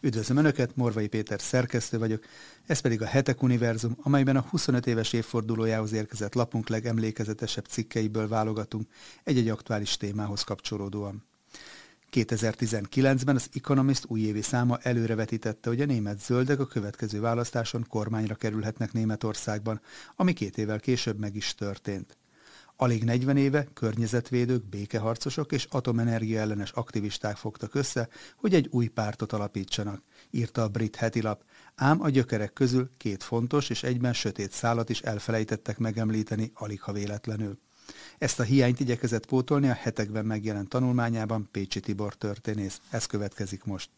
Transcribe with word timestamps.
Üdvözlöm 0.00 0.36
Önöket, 0.36 0.76
Morvai 0.76 1.06
Péter 1.06 1.40
szerkesztő 1.40 1.98
vagyok, 1.98 2.24
ez 2.66 2.80
pedig 2.80 3.02
a 3.02 3.06
Hetek 3.06 3.42
Univerzum, 3.42 3.96
amelyben 4.02 4.36
a 4.36 4.46
25 4.50 4.86
éves 4.86 5.12
évfordulójához 5.12 5.92
érkezett 5.92 6.34
lapunk 6.34 6.68
legemlékezetesebb 6.68 7.64
cikkeiből 7.64 8.28
válogatunk 8.28 8.88
egy-egy 9.24 9.48
aktuális 9.48 9.96
témához 9.96 10.42
kapcsolódóan. 10.42 11.24
2019-ben 12.12 13.34
az 13.34 13.48
Economist 13.54 14.04
újévi 14.08 14.42
száma 14.42 14.78
előrevetítette, 14.82 15.68
hogy 15.68 15.80
a 15.80 15.86
német 15.86 16.20
zöldek 16.20 16.60
a 16.60 16.66
következő 16.66 17.20
választáson 17.20 17.86
kormányra 17.88 18.34
kerülhetnek 18.34 18.92
Németországban, 18.92 19.80
ami 20.16 20.32
két 20.32 20.58
évvel 20.58 20.80
később 20.80 21.18
meg 21.18 21.36
is 21.36 21.54
történt. 21.54 22.16
Alig 22.78 23.04
40 23.04 23.36
éve 23.36 23.66
környezetvédők, 23.74 24.64
békeharcosok 24.64 25.52
és 25.52 25.66
atomenergia 25.70 26.40
ellenes 26.40 26.70
aktivisták 26.70 27.36
fogtak 27.36 27.74
össze, 27.74 28.08
hogy 28.36 28.54
egy 28.54 28.68
új 28.70 28.86
pártot 28.86 29.32
alapítsanak, 29.32 30.02
írta 30.30 30.62
a 30.62 30.68
brit 30.68 30.96
hetilap, 30.96 31.44
ám 31.74 32.02
a 32.02 32.08
gyökerek 32.08 32.52
közül 32.52 32.90
két 32.96 33.22
fontos 33.22 33.70
és 33.70 33.82
egyben 33.82 34.12
sötét 34.12 34.52
szálat 34.52 34.88
is 34.88 35.00
elfelejtettek 35.00 35.78
megemlíteni, 35.78 36.50
alig 36.54 36.82
ha 36.82 36.92
véletlenül. 36.92 37.58
Ezt 38.18 38.40
a 38.40 38.42
hiányt 38.42 38.80
igyekezett 38.80 39.26
pótolni 39.26 39.68
a 39.68 39.72
hetekben 39.72 40.26
megjelent 40.26 40.68
tanulmányában 40.68 41.48
Pécsi 41.50 41.80
Tibor 41.80 42.14
történész. 42.14 42.80
Ez 42.90 43.06
következik 43.06 43.64
most. 43.64 43.90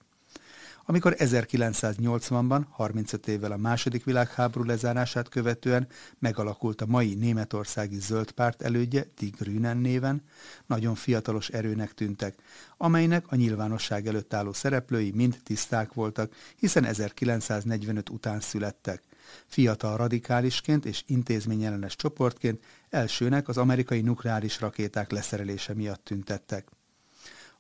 Amikor 0.90 1.14
1980-ban, 1.18 2.64
35 2.70 3.28
évvel 3.28 3.52
a 3.52 3.56
második 3.56 4.04
világháború 4.04 4.64
lezárását 4.64 5.28
követően 5.28 5.86
megalakult 6.18 6.80
a 6.80 6.86
mai 6.86 7.14
németországi 7.14 7.98
zöld 7.98 8.30
párt 8.30 8.62
elődje, 8.62 9.06
Die 9.18 9.30
Grünen 9.38 9.76
néven, 9.76 10.22
nagyon 10.66 10.94
fiatalos 10.94 11.48
erőnek 11.48 11.94
tűntek, 11.94 12.34
amelynek 12.76 13.24
a 13.28 13.36
nyilvánosság 13.36 14.06
előtt 14.06 14.34
álló 14.34 14.52
szereplői 14.52 15.10
mind 15.10 15.40
tiszták 15.42 15.92
voltak, 15.92 16.32
hiszen 16.56 16.84
1945 16.84 18.08
után 18.08 18.40
születtek. 18.40 19.02
Fiatal 19.46 19.96
radikálisként 19.96 20.84
és 20.84 21.02
intézményellenes 21.06 21.96
csoportként 21.96 22.64
elsőnek 22.90 23.48
az 23.48 23.56
amerikai 23.56 24.00
nukleáris 24.00 24.60
rakéták 24.60 25.10
leszerelése 25.10 25.74
miatt 25.74 26.04
tüntettek. 26.04 26.77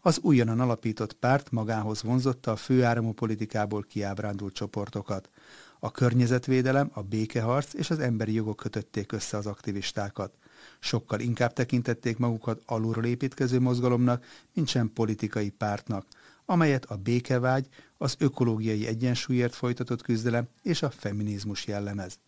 Az 0.08 0.18
újonnan 0.22 0.60
alapított 0.60 1.12
párt 1.12 1.50
magához 1.50 2.02
vonzotta 2.02 2.50
a 2.50 2.56
főáramú 2.56 3.12
politikából 3.12 3.82
kiábrándult 3.82 4.54
csoportokat. 4.54 5.30
A 5.78 5.90
környezetvédelem, 5.90 6.90
a 6.92 7.02
békeharc 7.02 7.74
és 7.74 7.90
az 7.90 7.98
emberi 7.98 8.32
jogok 8.32 8.56
kötötték 8.56 9.12
össze 9.12 9.36
az 9.36 9.46
aktivistákat. 9.46 10.32
Sokkal 10.80 11.20
inkább 11.20 11.52
tekintették 11.52 12.18
magukat 12.18 12.62
alulról 12.66 13.04
építkező 13.04 13.60
mozgalomnak, 13.60 14.24
mint 14.54 14.68
sem 14.68 14.92
politikai 14.92 15.50
pártnak, 15.50 16.06
amelyet 16.44 16.84
a 16.84 16.96
békevágy, 16.96 17.68
az 17.98 18.14
ökológiai 18.18 18.86
egyensúlyért 18.86 19.54
folytatott 19.54 20.02
küzdelem 20.02 20.48
és 20.62 20.82
a 20.82 20.90
feminizmus 20.90 21.66
jellemez. 21.66 22.18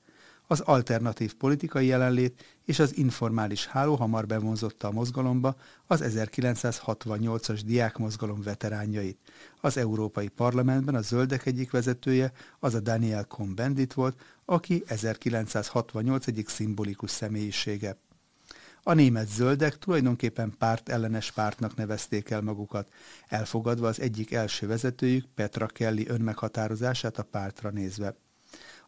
Az 0.51 0.61
alternatív 0.61 1.35
politikai 1.35 1.87
jelenlét 1.87 2.59
és 2.65 2.79
az 2.79 2.97
informális 2.97 3.67
háló 3.67 3.95
hamar 3.95 4.27
bevonzotta 4.27 4.89
a 4.89 4.93
mozgalomba 4.93 5.57
az 5.87 6.03
1968-as 6.05 7.61
diákmozgalom 7.65 8.43
veteránjait. 8.43 9.19
Az 9.61 9.77
Európai 9.77 10.29
Parlamentben 10.29 10.95
a 10.95 11.01
zöldek 11.01 11.47
egyik 11.47 11.71
vezetője 11.71 12.33
az 12.59 12.75
a 12.75 12.81
Daniel 12.81 13.25
Cohn-Bendit 13.25 13.93
volt, 13.93 14.21
aki 14.45 14.83
1968 14.87 16.27
egyik 16.27 16.49
szimbolikus 16.49 17.11
személyisége. 17.11 17.97
A 18.83 18.93
német 18.93 19.29
zöldek 19.29 19.79
tulajdonképpen 19.79 20.55
párt 20.59 20.89
ellenes 20.89 21.33
pártnak 21.33 21.77
nevezték 21.77 22.31
el 22.31 22.41
magukat, 22.41 22.89
elfogadva 23.29 23.89
az 23.89 24.01
egyik 24.01 24.33
első 24.33 24.67
vezetőjük 24.67 25.25
Petra 25.35 25.67
Kelly 25.67 26.05
önmeghatározását 26.09 27.19
a 27.19 27.23
pártra 27.23 27.71
nézve. 27.71 28.15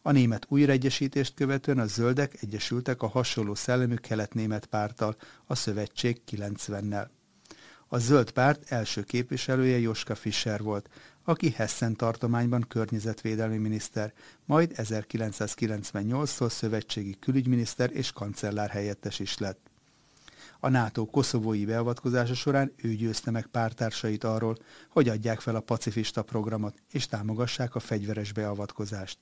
A 0.05 0.11
német 0.11 0.45
újraegyesítést 0.49 1.33
követően 1.33 1.79
a 1.79 1.85
zöldek 1.85 2.41
egyesültek 2.41 3.01
a 3.01 3.07
hasonló 3.07 3.55
szellemű 3.55 3.95
kelet-német 3.95 4.65
párttal, 4.65 5.15
a 5.45 5.55
Szövetség 5.55 6.21
90-nel. 6.31 7.07
A 7.87 7.97
zöld 7.97 8.31
párt 8.31 8.71
első 8.71 9.03
képviselője 9.03 9.79
Joska 9.79 10.15
Fischer 10.15 10.61
volt, 10.61 10.89
aki 11.23 11.49
Hessen 11.49 11.95
tartományban 11.95 12.65
környezetvédelmi 12.67 13.57
miniszter, 13.57 14.13
majd 14.45 14.71
1998-tól 14.75 16.49
szövetségi 16.49 17.15
külügyminiszter 17.19 17.89
és 17.93 18.11
kancellár 18.11 18.69
helyettes 18.69 19.19
is 19.19 19.37
lett. 19.37 19.71
A 20.59 20.69
NATO 20.69 21.05
koszovói 21.05 21.65
beavatkozása 21.65 22.33
során 22.33 22.73
ő 22.75 22.93
győzte 22.93 23.31
meg 23.31 23.45
pártársait 23.45 24.23
arról, 24.23 24.57
hogy 24.89 25.09
adják 25.09 25.39
fel 25.39 25.55
a 25.55 25.59
pacifista 25.59 26.23
programot 26.23 26.75
és 26.91 27.05
támogassák 27.05 27.75
a 27.75 27.79
fegyveres 27.79 28.31
beavatkozást. 28.31 29.17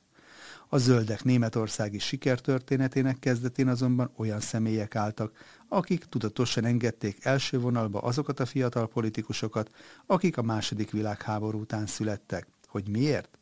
A 0.73 0.77
zöldek 0.77 1.23
németországi 1.23 1.99
sikertörténetének 1.99 3.19
kezdetén 3.19 3.67
azonban 3.67 4.11
olyan 4.15 4.39
személyek 4.39 4.95
álltak, 4.95 5.37
akik 5.67 6.05
tudatosan 6.05 6.65
engedték 6.65 7.25
első 7.25 7.59
vonalba 7.59 7.99
azokat 7.99 8.39
a 8.39 8.45
fiatal 8.45 8.87
politikusokat, 8.87 9.69
akik 10.05 10.37
a 10.37 10.41
második 10.41 10.91
világháború 10.91 11.59
után 11.59 11.85
születtek. 11.85 12.47
Hogy 12.67 12.87
miért? 12.87 13.37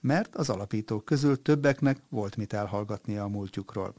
Mert 0.00 0.34
az 0.34 0.50
alapítók 0.50 1.04
közül 1.04 1.42
többeknek 1.42 1.98
volt 2.08 2.36
mit 2.36 2.52
elhallgatnia 2.52 3.22
a 3.22 3.28
múltjukról. 3.28 3.94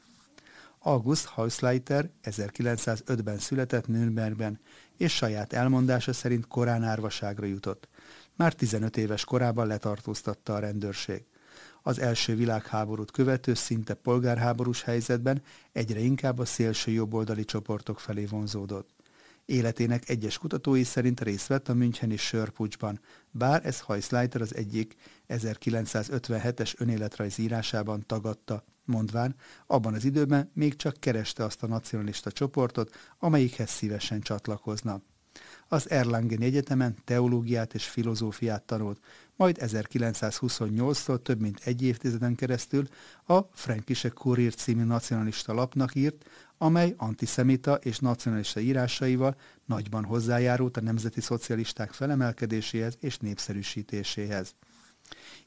August 0.80 1.26
Hausleiter 1.26 2.10
1905-ben 2.24 3.38
született 3.38 3.88
Nürnbergben, 3.88 4.60
és 4.98 5.16
saját 5.16 5.54
elmondása 5.54 6.14
szerint 6.14 6.48
korán 6.48 6.84
árvaságra 6.84 7.46
jutott. 7.46 7.88
Már 8.36 8.54
15 8.54 8.98
éves 8.98 9.26
korában 9.26 9.68
letartóztatta 9.68 10.54
a 10.54 10.60
rendőrség. 10.60 11.26
Az 11.88 12.00
első 12.00 12.36
világháborút 12.36 13.12
követő 13.12 13.54
szinte 13.54 13.94
polgárháborús 13.94 14.84
helyzetben 14.84 15.42
egyre 15.72 16.00
inkább 16.00 16.40
a 16.40 16.46
szélső 16.46 16.92
jobboldali 16.92 17.46
csoportok 17.46 18.00
felé 18.00 18.26
vonzódott. 18.26 18.90
Életének 19.46 20.10
egyes 20.10 20.38
kutatói 20.38 20.84
szerint 20.84 21.22
részt 21.22 21.48
vett 21.48 21.70
a 21.70 21.74
Müncheni 21.74 22.18
sörpucsban, 22.18 23.00
bár 23.32 23.66
ez 23.66 23.82
Heisleiter 23.82 24.42
az 24.42 24.56
egyik 24.56 24.96
1957-es 25.30 26.80
önéletrajz 26.80 27.38
írásában 27.38 28.04
tagadta, 28.06 28.64
mondván, 28.86 29.36
abban 29.68 29.94
az 29.94 30.06
időben 30.06 30.52
még 30.54 30.76
csak 30.76 31.00
kereste 31.00 31.44
azt 31.44 31.64
a 31.64 31.68
nacionalista 31.68 32.32
csoportot, 32.32 32.96
amelyikhez 33.20 33.70
szívesen 33.70 34.22
csatlakozna. 34.22 35.02
Az 35.68 35.90
Erlangen 35.90 36.42
Egyetemen 36.42 36.96
teológiát 37.06 37.74
és 37.74 37.86
filozófiát 37.86 38.64
tanult, 38.64 39.00
majd 39.36 39.58
1928-tól 39.60 41.22
több 41.22 41.40
mint 41.40 41.60
egy 41.64 41.82
évtizeden 41.82 42.36
keresztül 42.36 42.88
a 43.26 43.40
Frankische 43.54 44.10
Kurier 44.10 44.54
című 44.54 44.84
nacionalista 44.84 45.54
lapnak 45.54 45.96
írt, 45.96 46.30
amely 46.58 46.94
antiszemita 46.98 47.76
és 47.76 48.00
nacionalista 48.00 48.60
írásaival 48.60 49.36
nagyban 49.66 50.04
hozzájárult 50.04 50.78
a 50.78 50.82
nemzeti 50.82 51.22
szocialisták 51.22 51.92
felemelkedéséhez 51.92 52.98
és 53.00 53.18
népszerűsítéséhez. 53.18 54.56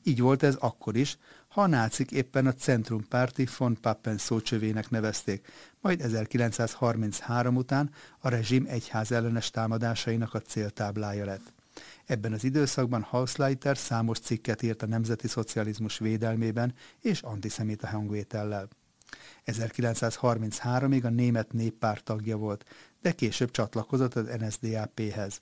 Így 0.03 0.21
volt 0.21 0.43
ez 0.43 0.55
akkor 0.55 0.97
is, 0.97 1.19
ha 1.51 1.63
a 1.63 1.67
nácik 1.67 2.11
éppen 2.11 2.47
a 2.47 2.53
centrumpárti 2.53 3.49
von 3.59 3.79
Papen 3.81 4.19
szócsövének 4.19 4.91
nevezték, 4.91 5.49
majd 5.81 6.01
1933 6.01 7.57
után 7.57 7.91
a 8.19 8.29
rezsim 8.29 8.67
egyház 8.69 9.13
ellenes 9.13 9.51
támadásainak 9.51 10.35
a 10.35 10.41
céltáblája 10.41 11.25
lett. 11.25 11.53
Ebben 12.07 12.33
az 12.33 12.45
időszakban 12.45 13.03
Hausleiter 13.03 13.77
számos 13.77 14.19
cikket 14.19 14.63
írt 14.63 14.83
a 14.83 14.87
nemzeti 14.87 15.29
szocializmus 15.29 15.99
védelmében 15.99 16.75
és 17.01 17.23
antiszemita 17.23 17.89
hangvétellel. 17.89 18.69
1933-ig 19.47 21.05
a 21.05 21.09
német 21.09 21.53
néppárt 21.53 22.05
tagja 22.05 22.37
volt, 22.37 22.65
de 23.03 23.13
később 23.13 23.51
csatlakozott 23.51 24.15
az 24.15 24.27
NSDAP-hez. 24.39 25.41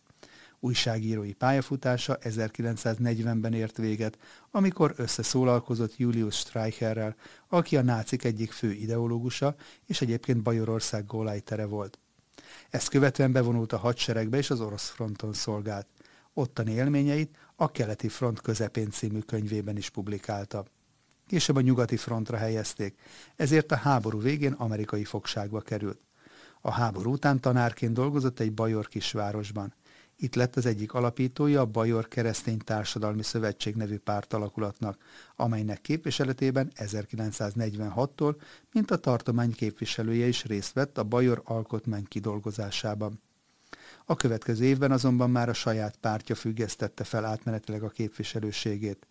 Újságírói 0.61 1.33
pályafutása 1.33 2.19
1940-ben 2.21 3.53
ért 3.53 3.77
véget, 3.77 4.19
amikor 4.51 4.95
összeszólalkozott 4.97 5.97
Julius 5.97 6.37
Streicherrel, 6.37 7.17
aki 7.49 7.77
a 7.77 7.83
nácik 7.83 8.25
egyik 8.25 8.53
fő 8.53 8.73
ideológusa, 8.73 9.55
és 9.87 10.01
egyébként 10.01 10.43
Bajorország 10.43 11.07
gólájtere 11.07 11.67
volt. 11.67 11.99
Ezt 12.71 12.89
követően 12.89 13.33
bevonult 13.33 13.73
a 13.73 13.79
hadseregbe 13.79 14.37
és 14.37 14.51
az 14.51 14.61
orosz 14.61 14.89
fronton 14.89 15.33
szolgált. 15.33 15.87
Ottani 16.33 16.73
élményeit 16.73 17.37
a 17.57 17.71
Keleti 17.71 18.09
Front 18.09 18.41
közepén 18.41 18.91
című 18.91 19.19
könyvében 19.19 19.77
is 19.77 19.91
publikálta. 19.91 20.65
Később 21.27 21.57
a 21.57 21.61
nyugati 21.61 21.97
frontra 21.97 22.37
helyezték, 22.37 22.99
ezért 23.37 23.73
a 23.73 23.77
háború 23.77 24.21
végén 24.21 24.53
amerikai 24.53 25.05
fogságba 25.05 25.61
került. 25.61 26.01
A 26.61 26.71
háború 26.71 27.13
után 27.13 27.41
tanárként 27.41 27.93
dolgozott 27.93 28.41
egy 28.41 28.53
bajor 28.53 28.89
kisvárosban. 28.89 29.75
Itt 30.21 30.35
lett 30.35 30.57
az 30.57 30.67
egyik 30.67 30.93
alapítója 30.93 31.61
a 31.61 31.67
Bajor 31.67 32.09
Keresztény 32.09 32.59
Társadalmi 32.59 33.23
Szövetség 33.23 33.75
nevű 33.75 33.99
pártalakulatnak, 33.99 34.99
amelynek 35.37 35.81
képviseletében 35.81 36.73
1946-tól, 36.77 38.35
mint 38.73 38.91
a 38.91 38.97
tartomány 38.97 39.53
képviselője 39.53 40.27
is 40.27 40.45
részt 40.45 40.73
vett 40.73 40.99
a 40.99 41.05
Bajor 41.05 41.43
alkotmány 41.45 42.05
kidolgozásában. 42.05 43.23
A 44.05 44.17
következő 44.17 44.65
évben 44.65 44.91
azonban 44.91 45.31
már 45.31 45.49
a 45.49 45.53
saját 45.53 45.97
pártja 45.97 46.35
függesztette 46.35 47.05
fel 47.05 47.25
átmenetileg 47.25 47.83
a 47.83 47.89
képviselőségét. 47.89 49.07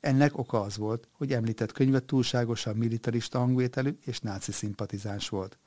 Ennek 0.00 0.38
oka 0.38 0.60
az 0.60 0.76
volt, 0.76 1.08
hogy 1.12 1.32
említett 1.32 1.72
könyvet 1.72 2.04
túlságosan 2.04 2.76
militarista 2.76 3.38
hangvételű 3.38 3.98
és 4.04 4.20
náci 4.20 4.52
szimpatizáns 4.52 5.28
volt. 5.28 5.58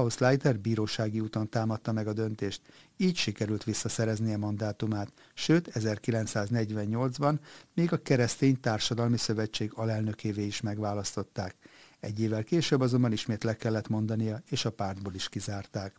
Hausleiter 0.00 0.58
bírósági 0.58 1.20
úton 1.20 1.48
támadta 1.48 1.92
meg 1.92 2.06
a 2.06 2.12
döntést, 2.12 2.60
így 2.96 3.16
sikerült 3.16 3.64
visszaszereznie 3.64 4.36
mandátumát, 4.36 5.12
sőt 5.34 5.70
1948-ban 5.74 7.38
még 7.74 7.92
a 7.92 8.02
Keresztény 8.02 8.60
Társadalmi 8.60 9.16
Szövetség 9.16 9.70
alelnökévé 9.74 10.46
is 10.46 10.60
megválasztották. 10.60 11.54
Egy 12.00 12.20
évvel 12.20 12.44
később 12.44 12.80
azonban 12.80 13.12
ismét 13.12 13.44
le 13.44 13.56
kellett 13.56 13.88
mondania, 13.88 14.42
és 14.48 14.64
a 14.64 14.70
pártból 14.70 15.14
is 15.14 15.28
kizárták. 15.28 15.96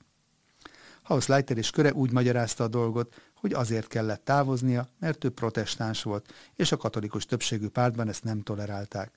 Hausleiter 1.01 1.57
és 1.57 1.69
köre 1.69 1.94
úgy 1.94 2.12
magyarázta 2.12 2.63
a 2.63 2.68
dolgot, 2.68 3.21
hogy 3.33 3.53
azért 3.53 3.88
kellett 3.88 4.25
távoznia, 4.25 4.89
mert 5.00 5.24
ő 5.24 5.30
protestáns 5.30 6.03
volt, 6.03 6.33
és 6.56 6.71
a 6.71 6.77
katolikus 6.77 7.25
többségű 7.25 7.68
pártban 7.68 8.07
ezt 8.07 8.24
nem 8.24 8.42
tolerálták. 8.42 9.12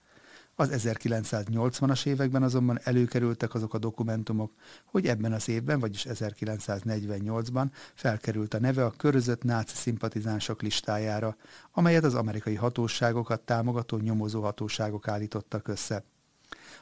Az 0.57 0.71
1980-as 0.73 2.07
években 2.07 2.43
azonban 2.43 2.79
előkerültek 2.83 3.55
azok 3.55 3.75
a 3.75 3.79
dokumentumok, 3.79 4.53
hogy 4.85 5.07
ebben 5.07 5.33
az 5.33 5.49
évben, 5.49 5.81
vagyis 5.81 6.07
1948-ban 6.09 7.67
felkerült 7.95 8.55
a 8.55 8.61
neve 8.61 8.85
a 8.85 8.91
körözött 8.91 9.43
náci 9.43 9.75
szimpatizánsok 9.75 10.63
listájára, 10.63 11.37
amelyet 11.73 12.05
az 12.05 12.15
amerikai 12.15 12.55
hatóságokat 12.55 13.41
támogató 13.41 13.99
nyomozó 13.99 14.43
hatóságok 14.43 15.09
állítottak 15.09 15.69
össze. 15.69 16.05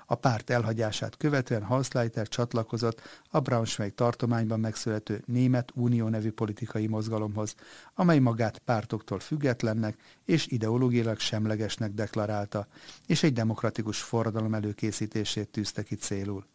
A 0.07 0.15
párt 0.15 0.51
elhagyását 0.51 1.17
követően 1.17 1.63
Hausleiter 1.63 2.29
csatlakozott 2.29 3.01
a 3.31 3.41
Braunschweig 3.41 3.95
tartományban 3.95 4.61
megszülető 4.61 5.23
Német 5.27 5.73
Unió 5.75 6.09
nevű 6.09 6.31
politikai 6.31 6.87
mozgalomhoz, 6.87 7.55
amely 7.95 8.19
magát 8.19 8.59
pártoktól 8.59 9.21
függetlennek 9.21 9.97
és 10.25 10.47
ideológiailag 10.47 11.19
semlegesnek 11.19 11.93
deklarálta, 11.93 12.67
és 13.07 13.23
egy 13.23 13.33
demokratikus 13.33 14.03
forradalom 14.03 14.55
előkészítését 14.55 15.49
tűzte 15.49 15.83
ki 15.83 15.95
célul. 15.95 16.47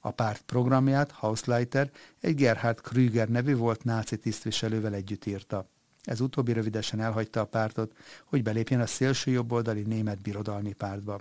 A 0.00 0.10
párt 0.10 0.42
programját 0.42 1.10
Hausleiter 1.10 1.90
egy 2.20 2.34
Gerhard 2.34 2.80
Krüger 2.80 3.28
nevű 3.28 3.56
volt 3.56 3.84
náci 3.84 4.16
tisztviselővel 4.16 4.94
együtt 4.94 5.26
írta. 5.26 5.68
Ez 6.02 6.20
utóbbi 6.20 6.52
rövidesen 6.52 7.00
elhagyta 7.00 7.40
a 7.40 7.44
pártot, 7.44 7.92
hogy 8.24 8.42
belépjen 8.42 8.80
a 8.80 8.86
szélső 8.86 9.30
jobboldali 9.30 9.82
német 9.82 10.22
birodalmi 10.22 10.72
pártba. 10.72 11.20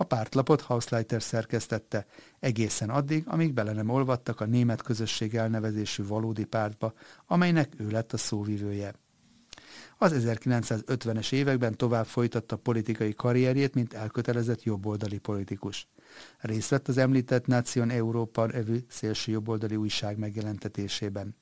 A 0.00 0.04
pártlapot 0.04 0.60
Hausleiter 0.60 1.22
szerkesztette 1.22 2.06
egészen 2.38 2.90
addig, 2.90 3.24
amíg 3.26 3.52
bele 3.52 3.72
nem 3.72 3.88
olvadtak 3.88 4.40
a 4.40 4.44
német 4.44 4.82
közösség 4.82 5.34
elnevezésű 5.34 6.06
valódi 6.06 6.44
pártba, 6.44 6.92
amelynek 7.26 7.72
ő 7.76 7.90
lett 7.90 8.12
a 8.12 8.16
szóvivője. 8.16 8.94
Az 9.98 10.12
1950-es 10.16 11.32
években 11.32 11.76
tovább 11.76 12.06
folytatta 12.06 12.56
politikai 12.56 13.14
karrierjét, 13.14 13.74
mint 13.74 13.94
elkötelezett 13.94 14.62
jobboldali 14.62 15.18
politikus. 15.18 15.88
Részt 16.38 16.68
vett 16.68 16.88
az 16.88 16.96
említett 16.96 17.46
Nation 17.46 17.90
Európa 17.90 18.46
nevű 18.46 18.78
szélső 18.88 19.32
jobboldali 19.32 19.76
újság 19.76 20.18
megjelentetésében. 20.18 21.36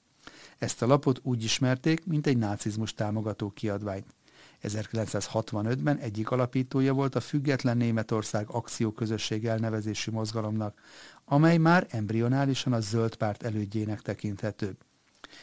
Ezt 0.59 0.83
a 0.83 0.87
lapot 0.87 1.21
úgy 1.23 1.45
ismerték, 1.45 2.07
mint 2.07 2.27
egy 2.27 2.39
nácizmus 2.39 2.95
támogató 2.95 3.51
kiadványt. 3.51 4.15
1965-ben 4.63 5.99
egyik 5.99 6.31
alapítója 6.31 6.93
volt 6.93 7.15
a 7.15 7.21
Független 7.21 7.77
Németország 7.77 8.47
Akcióközösség 8.51 9.47
elnevezésű 9.47 10.11
mozgalomnak, 10.11 10.81
amely 11.25 11.57
már 11.57 11.87
embrionálisan 11.91 12.73
a 12.73 12.81
zöld 12.81 13.17
párt 13.17 13.43
elődjének 13.43 14.01
tekinthető. 14.01 14.77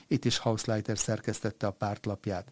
Itt 0.08 0.26
is 0.26 0.38
Hausleiter 0.38 0.98
szerkesztette 0.98 1.68
a 1.68 1.72
pártlapját. 1.72 2.52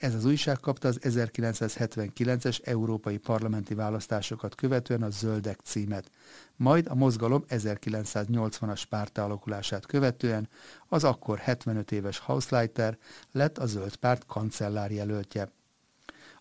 Ez 0.00 0.14
az 0.14 0.24
újság 0.24 0.58
kapta 0.60 0.88
az 0.88 0.98
1979-es 1.02 2.66
európai 2.66 3.18
parlamenti 3.18 3.74
választásokat 3.74 4.54
követően 4.54 5.02
a 5.02 5.10
Zöldek 5.10 5.60
címet, 5.60 6.10
majd 6.56 6.86
a 6.88 6.94
mozgalom 6.94 7.44
1980-as 7.48 8.82
párta 8.88 9.24
alakulását 9.24 9.86
követően 9.86 10.48
az 10.88 11.04
akkor 11.04 11.38
75 11.38 11.92
éves 11.92 12.18
Hausleiter 12.18 12.98
lett 13.32 13.58
a 13.58 13.66
Zöld 13.66 13.96
párt 13.96 14.26
kancellár 14.26 14.90
jelöltje. 14.90 15.48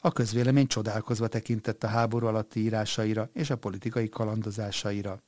A 0.02 0.12
közvélemény 0.12 0.68
csodálkozva 0.68 1.28
tekintett 1.28 1.84
a 1.84 1.88
háború 1.88 2.28
alatti 2.28 2.60
írásaira 2.60 3.30
és 3.34 3.50
a 3.50 3.58
politikai 3.58 4.10
kalandozásaira. 4.10 5.22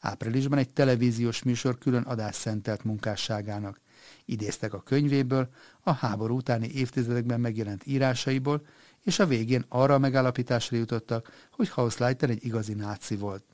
Áprilisban 0.00 0.58
egy 0.58 0.72
televíziós 0.72 1.42
műsor 1.42 1.78
külön 1.78 2.02
adás 2.02 2.34
szentelt 2.34 2.84
munkásságának. 2.84 3.80
Idéztek 4.24 4.74
a 4.74 4.80
könyvéből, 4.80 5.48
a 5.80 5.92
háború 5.92 6.36
utáni 6.36 6.68
évtizedekben 6.68 7.40
megjelent 7.40 7.86
írásaiból, 7.86 8.66
és 9.02 9.18
a 9.18 9.26
végén 9.26 9.64
arra 9.68 9.94
a 9.94 9.98
megállapításra 9.98 10.76
jutottak, 10.76 11.48
hogy 11.50 11.68
Hausleiter 11.68 12.30
egy 12.30 12.44
igazi 12.44 12.74
náci 12.74 13.16
volt. 13.16 13.44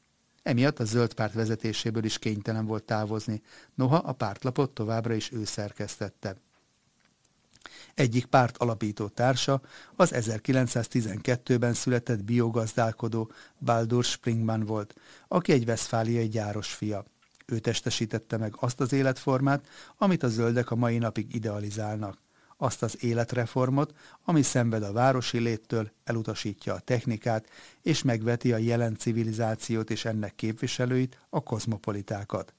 Emiatt 0.42 0.78
a 0.78 0.84
zöld 0.84 1.14
párt 1.14 1.32
vezetéséből 1.32 2.04
is 2.04 2.18
kénytelen 2.18 2.66
volt 2.66 2.84
távozni, 2.84 3.42
noha 3.74 3.96
a 3.96 4.12
pártlapot 4.12 4.70
továbbra 4.70 5.14
is 5.14 5.32
ő 5.32 5.44
szerkesztette. 5.44 6.36
Egyik 7.94 8.26
párt 8.26 8.56
alapító 8.56 9.08
társa 9.08 9.60
az 9.96 10.10
1912-ben 10.14 11.74
született 11.74 12.24
biogazdálkodó 12.24 13.30
Baldur 13.58 14.04
Springman 14.04 14.64
volt, 14.64 14.94
aki 15.28 15.52
egy 15.52 15.64
veszfáliai 15.64 16.28
gyáros 16.28 16.72
fia. 16.72 17.04
Ő 17.46 17.58
testesítette 17.58 18.36
meg 18.36 18.54
azt 18.60 18.80
az 18.80 18.92
életformát, 18.92 19.66
amit 19.96 20.22
a 20.22 20.28
zöldek 20.28 20.70
a 20.70 20.76
mai 20.76 20.98
napig 20.98 21.34
idealizálnak. 21.34 22.18
Azt 22.56 22.82
az 22.82 23.04
életreformot, 23.04 23.94
ami 24.24 24.42
szenved 24.42 24.82
a 24.82 24.92
városi 24.92 25.38
léttől, 25.38 25.90
elutasítja 26.04 26.74
a 26.74 26.78
technikát, 26.78 27.48
és 27.82 28.02
megveti 28.02 28.52
a 28.52 28.56
jelen 28.56 28.96
civilizációt 28.96 29.90
és 29.90 30.04
ennek 30.04 30.34
képviselőit, 30.34 31.20
a 31.30 31.42
kozmopolitákat. 31.42 32.54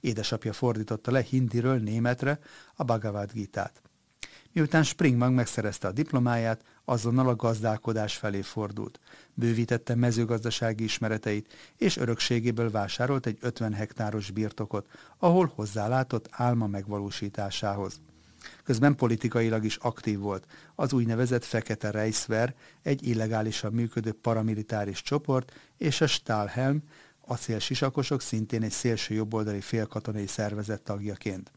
Édesapja 0.00 0.52
fordította 0.52 1.10
le 1.10 1.22
hindiről 1.22 1.78
németre 1.78 2.38
a 2.74 2.84
Bhagavad 2.84 3.32
Gita-t. 3.32 3.82
Miután 4.54 4.82
Springbank 4.82 5.34
megszerezte 5.34 5.88
a 5.88 5.92
diplomáját, 5.92 6.64
azonnal 6.84 7.28
a 7.28 7.36
gazdálkodás 7.36 8.16
felé 8.16 8.40
fordult. 8.40 9.00
Bővítette 9.34 9.94
mezőgazdasági 9.94 10.84
ismereteit, 10.84 11.52
és 11.76 11.96
örökségéből 11.96 12.70
vásárolt 12.70 13.26
egy 13.26 13.38
50 13.40 13.72
hektáros 13.72 14.30
birtokot, 14.30 14.86
ahol 15.18 15.52
hozzálátott 15.54 16.28
álma 16.30 16.66
megvalósításához. 16.66 18.00
Közben 18.64 18.96
politikailag 18.96 19.64
is 19.64 19.76
aktív 19.76 20.18
volt. 20.18 20.46
Az 20.74 20.92
úgynevezett 20.92 21.44
Fekete 21.44 21.90
Reichswehr, 21.90 22.54
egy 22.82 23.06
illegálisan 23.06 23.72
működő 23.72 24.12
paramilitáris 24.12 25.02
csoport, 25.02 25.52
és 25.76 26.00
a 26.00 26.06
Stahlhelm, 26.06 26.82
acélsisakosok 27.20 28.20
szintén 28.20 28.62
egy 28.62 28.70
szélső 28.70 29.14
jobboldali 29.14 29.60
félkatonai 29.60 30.26
szervezet 30.26 30.82
tagjaként. 30.82 31.52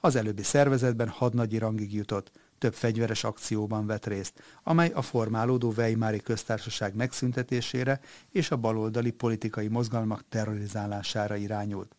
Az 0.00 0.16
előbbi 0.16 0.42
szervezetben 0.42 1.08
hadnagyi 1.08 1.58
rangig 1.58 1.94
jutott, 1.94 2.30
több 2.58 2.74
fegyveres 2.74 3.24
akcióban 3.24 3.86
vett 3.86 4.06
részt, 4.06 4.42
amely 4.62 4.90
a 4.94 5.02
formálódó 5.02 5.72
Weimári 5.76 6.20
köztársaság 6.20 6.94
megszüntetésére 6.94 8.00
és 8.30 8.50
a 8.50 8.56
baloldali 8.56 9.10
politikai 9.10 9.68
mozgalmak 9.68 10.24
terrorizálására 10.28 11.36
irányult. 11.36 11.94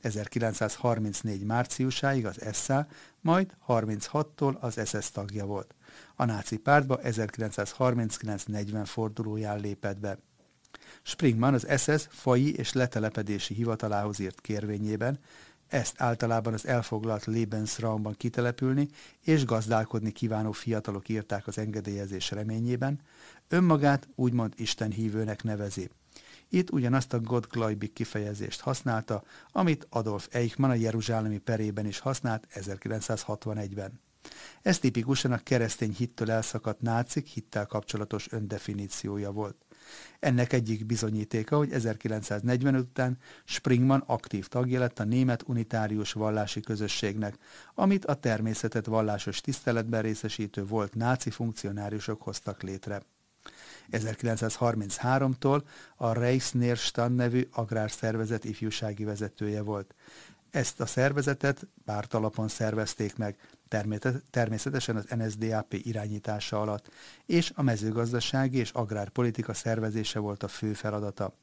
1934 0.00 1.44
márciusáig 1.44 2.26
az 2.26 2.38
SA, 2.52 2.86
majd 3.20 3.56
36-tól 3.68 4.58
az 4.58 4.80
SS 4.84 5.10
tagja 5.10 5.44
volt. 5.44 5.74
A 6.16 6.24
náci 6.24 6.56
pártba 6.56 6.98
1939-40 7.02 8.82
fordulóján 8.84 9.60
lépett 9.60 9.98
be. 9.98 10.18
Springman 11.02 11.54
az 11.54 11.66
SS 11.76 12.06
fai 12.10 12.54
és 12.54 12.72
letelepedési 12.72 13.54
hivatalához 13.54 14.18
írt 14.18 14.40
kérvényében 14.40 15.18
ezt 15.68 16.00
általában 16.00 16.52
az 16.52 16.66
elfoglalt 16.66 17.24
Lebensraumban 17.24 18.14
kitelepülni 18.16 18.88
és 19.20 19.44
gazdálkodni 19.44 20.12
kívánó 20.12 20.52
fiatalok 20.52 21.08
írták 21.08 21.46
az 21.46 21.58
engedélyezés 21.58 22.30
reményében, 22.30 23.00
önmagát 23.48 24.08
úgymond 24.14 24.52
Isten 24.56 24.90
hívőnek 24.90 25.42
nevezi. 25.42 25.90
Itt 26.48 26.70
ugyanazt 26.70 27.12
a 27.12 27.20
Gottgläubig 27.20 27.92
kifejezést 27.92 28.60
használta, 28.60 29.22
amit 29.52 29.86
Adolf 29.90 30.28
Eichmann 30.30 30.70
a 30.70 30.74
Jeruzsálemi 30.74 31.38
perében 31.38 31.86
is 31.86 31.98
használt 31.98 32.46
1961-ben. 32.54 34.00
Ez 34.62 34.78
tipikusan 34.78 35.32
a 35.32 35.38
keresztény 35.38 35.94
hittől 35.94 36.30
elszakadt 36.30 36.80
nácik 36.80 37.26
hittel 37.26 37.66
kapcsolatos 37.66 38.32
öndefiníciója 38.32 39.30
volt. 39.30 39.56
Ennek 40.18 40.52
egyik 40.52 40.86
bizonyítéka, 40.86 41.56
hogy 41.56 41.72
1945 41.72 42.80
után 42.80 43.18
Springman 43.44 44.02
aktív 44.06 44.46
tagja 44.46 44.78
lett 44.78 44.98
a 44.98 45.04
német 45.04 45.42
unitárius 45.46 46.12
vallási 46.12 46.60
közösségnek, 46.60 47.38
amit 47.74 48.04
a 48.04 48.14
természetet 48.14 48.86
vallásos 48.86 49.40
tiszteletben 49.40 50.02
részesítő 50.02 50.64
volt 50.64 50.94
náci 50.94 51.30
funkcionáriusok 51.30 52.22
hoztak 52.22 52.62
létre. 52.62 53.02
1933-tól 53.92 55.62
a 55.96 56.12
Reichsnérstand 56.12 57.14
nevű 57.14 57.48
agrárszervezet 57.52 58.44
ifjúsági 58.44 59.04
vezetője 59.04 59.62
volt. 59.62 59.94
Ezt 60.50 60.80
a 60.80 60.86
szervezetet 60.86 61.66
pártalapon 61.84 62.48
szervezték 62.48 63.16
meg, 63.16 63.36
természetesen 64.30 64.96
az 64.96 65.04
NSDAP 65.16 65.72
irányítása 65.72 66.60
alatt, 66.60 66.90
és 67.26 67.52
a 67.54 67.62
mezőgazdasági 67.62 68.58
és 68.58 68.70
agrárpolitika 68.70 69.54
szervezése 69.54 70.18
volt 70.18 70.42
a 70.42 70.48
fő 70.48 70.72
feladata. 70.72 71.34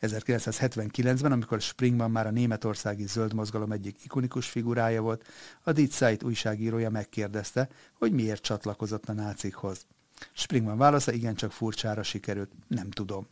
1979-ben, 0.00 1.32
amikor 1.32 1.60
Springman 1.60 2.10
már 2.10 2.26
a 2.26 2.30
németországi 2.30 3.06
zöld 3.06 3.32
mozgalom 3.32 3.72
egyik 3.72 4.04
ikonikus 4.04 4.48
figurája 4.48 5.02
volt, 5.02 5.26
a 5.62 5.72
Die 5.72 5.86
Zeit 5.90 6.22
újságírója 6.22 6.90
megkérdezte, 6.90 7.68
hogy 7.92 8.12
miért 8.12 8.42
csatlakozott 8.42 9.08
a 9.08 9.12
nácikhoz. 9.12 9.86
Springman 10.32 10.78
válasza 10.78 11.12
igencsak 11.12 11.52
furcsára 11.52 12.02
sikerült, 12.02 12.50
nem 12.68 12.90
tudom. 12.90 13.26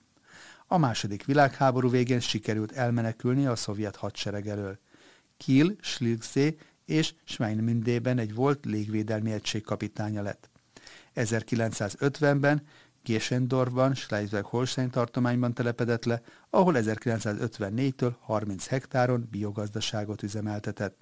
A 0.66 0.78
második 0.78 1.24
világháború 1.24 1.90
végén 1.90 2.20
sikerült 2.20 2.72
elmenekülni 2.72 3.46
a 3.46 3.56
szovjet 3.56 3.96
hadsereg 3.96 4.48
elől. 4.48 4.78
Kiel, 5.36 5.76
Schlilksee 5.80 6.54
és 6.84 7.14
Schweinmündében 7.24 8.18
egy 8.18 8.34
volt 8.34 8.64
légvédelmi 8.64 9.32
egység 9.32 9.62
kapitánya 9.62 10.22
lett. 10.22 10.50
1950-ben 11.14 12.62
Gesendorfban, 13.02 13.94
Schleswig-Holstein 13.94 14.90
tartományban 14.90 15.54
telepedett 15.54 16.04
le, 16.04 16.22
ahol 16.50 16.74
1954-től 16.76 18.14
30 18.20 18.66
hektáron 18.66 19.28
biogazdaságot 19.30 20.22
üzemeltetett. 20.22 21.00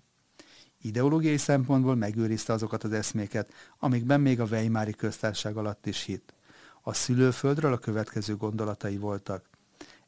Ideológiai 0.80 1.36
szempontból 1.36 1.94
megőrizte 1.94 2.52
azokat 2.52 2.84
az 2.84 2.92
eszméket, 2.92 3.52
amikben 3.78 4.20
még 4.20 4.40
a 4.40 4.44
Weimári 4.44 4.92
köztársaság 4.92 5.56
alatt 5.56 5.86
is 5.86 6.02
hitt. 6.02 6.34
A 6.82 6.92
szülőföldről 6.92 7.72
a 7.72 7.78
következő 7.78 8.36
gondolatai 8.36 8.96
voltak. 8.96 9.48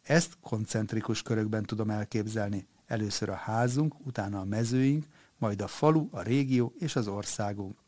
Ezt 0.03 0.37
koncentrikus 0.41 1.23
körökben 1.23 1.63
tudom 1.63 1.91
elképzelni. 1.91 2.67
Először 2.87 3.29
a 3.29 3.35
házunk, 3.35 4.07
utána 4.07 4.41
a 4.41 4.45
mezőink, 4.45 5.05
majd 5.39 5.63
a 5.63 5.67
falu, 5.67 6.09
a 6.11 6.23
régió 6.23 6.75
és 6.79 6.97
az 6.97 7.09
országunk. 7.09 7.79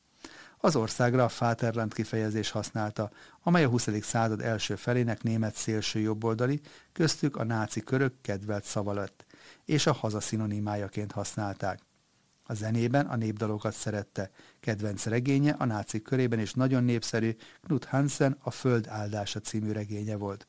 Az 0.58 0.76
országra 0.76 1.24
a 1.24 1.30
Vaterland 1.38 1.94
kifejezés 1.94 2.50
használta, 2.50 3.10
amely 3.42 3.64
a 3.64 3.68
20. 3.68 3.88
század 4.02 4.40
első 4.40 4.74
felének 4.74 5.22
német 5.22 5.54
szélső 5.54 5.98
jobboldali, 6.00 6.60
köztük 6.92 7.36
a 7.36 7.44
náci 7.44 7.80
körök 7.80 8.14
kedvelt 8.20 8.64
szava 8.64 8.92
lett, 8.92 9.24
és 9.64 9.86
a 9.86 9.92
haza 9.92 10.20
szinonimájaként 10.20 11.12
használták. 11.12 11.80
A 12.42 12.54
zenében 12.54 13.06
a 13.06 13.16
népdalokat 13.16 13.72
szerette. 13.72 14.30
Kedvenc 14.60 15.06
regénye 15.06 15.54
a 15.58 15.64
nácik 15.64 16.02
körében 16.02 16.38
is 16.38 16.52
nagyon 16.52 16.84
népszerű 16.84 17.36
Knut 17.62 17.84
Hansen 17.84 18.36
a 18.40 18.50
Föld 18.50 18.86
áldása 18.86 19.40
című 19.40 19.72
regénye 19.72 20.16
volt. 20.16 20.46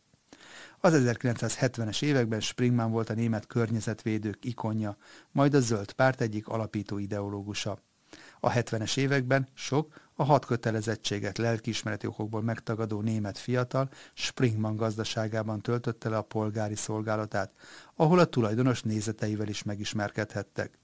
Az 0.79 1.03
1970-es 1.05 2.03
években 2.03 2.39
Springman 2.39 2.91
volt 2.91 3.09
a 3.09 3.13
német 3.13 3.47
környezetvédők 3.47 4.45
ikonja, 4.45 4.97
majd 5.31 5.53
a 5.53 5.59
zöld 5.59 5.91
párt 5.91 6.21
egyik 6.21 6.47
alapító 6.47 6.97
ideológusa. 6.97 7.79
A 8.39 8.51
70-es 8.51 8.97
években 8.97 9.47
sok 9.53 9.95
a 10.15 10.23
hat 10.23 10.45
kötelezettséget 10.45 11.37
lelkiismereti 11.37 12.07
okokból 12.07 12.41
megtagadó 12.41 13.01
német 13.01 13.37
fiatal 13.37 13.89
Springman 14.13 14.75
gazdaságában 14.75 15.61
töltötte 15.61 16.09
le 16.09 16.17
a 16.17 16.21
polgári 16.21 16.75
szolgálatát, 16.75 17.51
ahol 17.95 18.19
a 18.19 18.25
tulajdonos 18.25 18.81
nézeteivel 18.81 19.47
is 19.47 19.63
megismerkedhettek. 19.63 20.79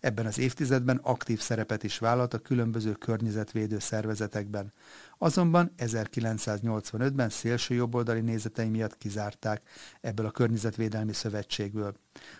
Ebben 0.00 0.26
az 0.26 0.38
évtizedben 0.38 0.96
aktív 0.96 1.40
szerepet 1.40 1.82
is 1.82 1.98
vállalt 1.98 2.34
a 2.34 2.38
különböző 2.38 2.92
környezetvédő 2.92 3.78
szervezetekben. 3.78 4.72
Azonban 5.18 5.72
1985-ben 5.78 7.28
szélső 7.28 7.74
jobboldali 7.74 8.20
nézetei 8.20 8.68
miatt 8.68 8.98
kizárták 8.98 9.62
ebből 10.00 10.26
a 10.26 10.30
környezetvédelmi 10.30 11.12
szövetségből. 11.12 11.94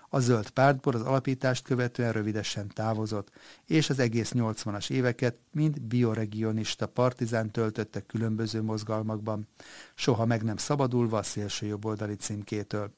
A 0.08 0.18
zöld 0.18 0.50
pártból 0.50 0.94
az 0.94 1.00
alapítást 1.00 1.64
követően 1.64 2.12
rövidesen 2.12 2.68
távozott, 2.68 3.30
és 3.66 3.90
az 3.90 3.98
egész 3.98 4.32
80-as 4.34 4.90
éveket 4.90 5.36
mind 5.52 5.80
bioregionista 5.80 6.86
partizán 6.86 7.50
töltötte 7.50 8.00
különböző 8.00 8.62
mozgalmakban, 8.62 9.48
soha 9.94 10.24
meg 10.24 10.42
nem 10.42 10.56
szabadulva 10.56 11.18
a 11.18 11.22
szélső 11.22 11.66
jobboldali 11.66 12.14
címkétől. 12.14 12.92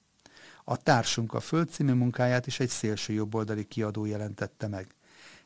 A 0.64 0.76
Társunk 0.76 1.34
a 1.34 1.40
Föld 1.40 1.68
című 1.68 1.92
munkáját 1.92 2.46
is 2.46 2.60
egy 2.60 2.68
szélső 2.68 3.12
jobboldali 3.12 3.64
kiadó 3.64 4.04
jelentette 4.04 4.68
meg. 4.68 4.94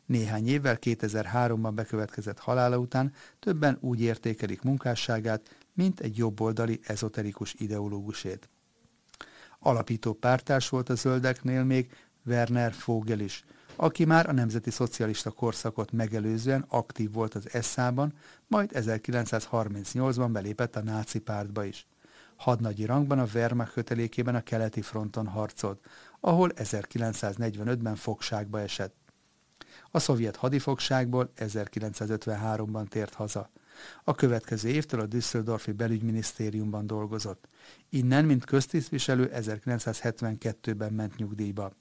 Néhány 0.06 0.48
évvel 0.48 0.78
2003-ban 0.80 1.72
bekövetkezett 1.74 2.38
halála 2.38 2.78
után 2.78 3.12
többen 3.38 3.78
úgy 3.80 4.00
értékelik 4.00 4.62
munkásságát, 4.62 5.56
mint 5.72 6.00
egy 6.00 6.16
jobboldali 6.16 6.80
ezoterikus 6.82 7.54
ideológusét. 7.58 8.48
Alapító 9.58 10.12
pártárs 10.12 10.68
volt 10.68 10.88
a 10.88 10.94
zöldeknél 10.94 11.64
még 11.64 11.92
Werner 12.26 12.74
Vogel 12.84 13.20
is, 13.20 13.44
aki 13.76 14.04
már 14.04 14.28
a 14.28 14.32
nemzeti 14.32 14.70
szocialista 14.70 15.30
korszakot 15.30 15.92
megelőzően 15.92 16.64
aktív 16.68 17.12
volt 17.12 17.34
az 17.34 17.48
SA-ban, 17.62 18.12
majd 18.46 18.70
1938-ban 18.74 20.28
belépett 20.32 20.76
a 20.76 20.82
náci 20.82 21.18
pártba 21.18 21.64
is. 21.64 21.86
Hadnagyi 22.36 22.84
rangban 22.84 23.18
a 23.18 23.26
Wehrmacht 23.34 23.72
kötelékében 23.72 24.34
a 24.34 24.42
keleti 24.42 24.82
fronton 24.82 25.26
harcolt, 25.26 25.86
ahol 26.20 26.50
1945-ben 26.56 27.96
fogságba 27.96 28.60
esett. 28.60 29.03
A 29.94 29.98
szovjet 29.98 30.36
hadifogságból 30.36 31.32
1953-ban 31.36 32.86
tért 32.88 33.14
haza. 33.14 33.50
A 34.04 34.14
következő 34.14 34.68
évtől 34.68 35.00
a 35.00 35.06
Düsseldorfi 35.06 35.72
belügyminisztériumban 35.72 36.86
dolgozott. 36.86 37.48
Innen, 37.88 38.24
mint 38.24 38.44
köztisztviselő 38.44 39.30
1972-ben 39.34 40.92
ment 40.92 41.16
nyugdíjba. 41.16 41.72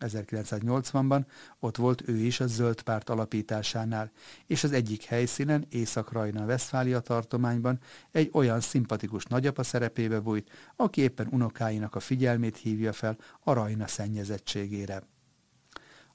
1980-ban 0.00 1.24
ott 1.58 1.76
volt 1.76 2.08
ő 2.08 2.16
is 2.16 2.40
a 2.40 2.46
Zöld 2.46 2.82
Párt 2.82 3.10
alapításánál, 3.10 4.10
és 4.46 4.64
az 4.64 4.72
egyik 4.72 5.04
helyszínen, 5.04 5.66
Észak-Rajna-Veszfália 5.68 7.00
tartományban 7.00 7.80
egy 8.10 8.30
olyan 8.32 8.60
szimpatikus 8.60 9.24
nagyapa 9.24 9.62
szerepébe 9.62 10.20
bújt, 10.20 10.50
aki 10.76 11.00
éppen 11.00 11.28
unokáinak 11.30 11.94
a 11.94 12.00
figyelmét 12.00 12.56
hívja 12.56 12.92
fel 12.92 13.16
a 13.40 13.52
Rajna 13.52 13.86
szennyezettségére. 13.86 15.02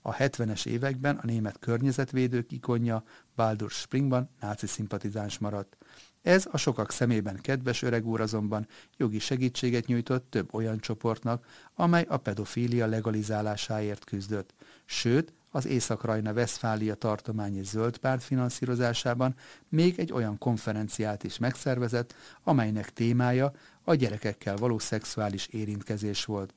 A 0.08 0.16
70-es 0.16 0.66
években 0.66 1.16
a 1.16 1.26
német 1.26 1.60
környezetvédők 1.60 2.52
ikonja 2.52 3.04
Baldur 3.36 3.70
Springban 3.72 4.30
náci 4.40 4.68
szimpatizáns 4.68 5.38
maradt. 5.38 5.78
Ez 6.22 6.48
a 6.52 6.58
sokak 6.58 6.92
szemében 6.92 7.40
kedves 7.42 7.82
öreg 7.82 8.06
úr 8.06 8.22
azonban 8.22 8.68
jogi 8.98 9.20
segítséget 9.20 9.86
nyújtott 9.86 10.30
több 10.30 10.54
olyan 10.54 10.80
csoportnak, 10.80 11.46
amely 11.76 12.06
a 12.10 12.18
pedofília 12.18 12.86
legalizálásáért 12.86 14.04
küzdött. 14.04 14.54
Sőt, 14.86 15.34
az 15.52 15.66
Észak-Rajna 15.66 16.32
Westfália 16.32 16.96
tartományi 16.96 17.64
zöld 17.64 17.98
párt 17.98 18.24
finanszírozásában 18.24 19.36
még 19.70 20.00
egy 20.00 20.12
olyan 20.12 20.38
konferenciát 20.38 21.24
is 21.24 21.38
megszervezett, 21.38 22.16
amelynek 22.44 22.94
témája 22.94 23.52
a 23.84 23.96
gyerekekkel 23.96 24.56
való 24.56 24.80
szexuális 24.80 25.48
érintkezés 25.48 26.26
volt. 26.26 26.54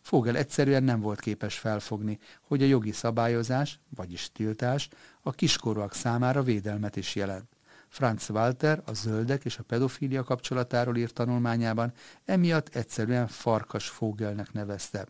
Fogel 0.00 0.36
egyszerűen 0.36 0.82
nem 0.82 1.00
volt 1.00 1.20
képes 1.20 1.58
felfogni, 1.58 2.18
hogy 2.40 2.62
a 2.62 2.66
jogi 2.66 2.92
szabályozás, 2.92 3.80
vagyis 3.94 4.30
tiltás 4.32 4.88
a 5.22 5.30
kiskorúak 5.30 5.94
számára 5.94 6.42
védelmet 6.42 6.96
is 6.96 7.14
jelent. 7.14 7.56
Franz 7.88 8.30
Walter 8.30 8.82
a 8.86 8.92
zöldek 8.92 9.44
és 9.44 9.58
a 9.58 9.62
pedofília 9.62 10.22
kapcsolatáról 10.22 10.96
írt 10.96 11.14
tanulmányában 11.14 11.92
emiatt 12.24 12.74
egyszerűen 12.74 13.26
farkas 13.26 13.88
Fogelnek 13.88 14.52
nevezte. 14.52 15.06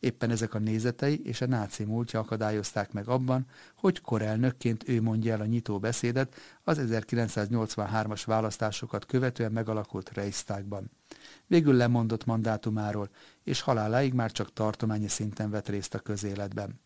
Éppen 0.00 0.30
ezek 0.30 0.54
a 0.54 0.58
nézetei 0.58 1.20
és 1.24 1.40
a 1.40 1.46
náci 1.46 1.84
múltja 1.84 2.20
akadályozták 2.20 2.92
meg 2.92 3.08
abban, 3.08 3.46
hogy 3.74 4.00
korelnökként 4.00 4.88
ő 4.88 5.02
mondja 5.02 5.32
el 5.32 5.40
a 5.40 5.44
nyitó 5.44 5.78
beszédet 5.78 6.34
az 6.62 6.80
1983-as 6.80 8.22
választásokat 8.26 9.06
követően 9.06 9.52
megalakult 9.52 10.12
Reichstagban. 10.12 10.90
Végül 11.46 11.74
lemondott 11.74 12.24
mandátumáról, 12.24 13.10
és 13.44 13.60
haláláig 13.60 14.12
már 14.12 14.32
csak 14.32 14.52
tartományi 14.52 15.08
szinten 15.08 15.50
vett 15.50 15.68
részt 15.68 15.94
a 15.94 15.98
közéletben. 15.98 16.80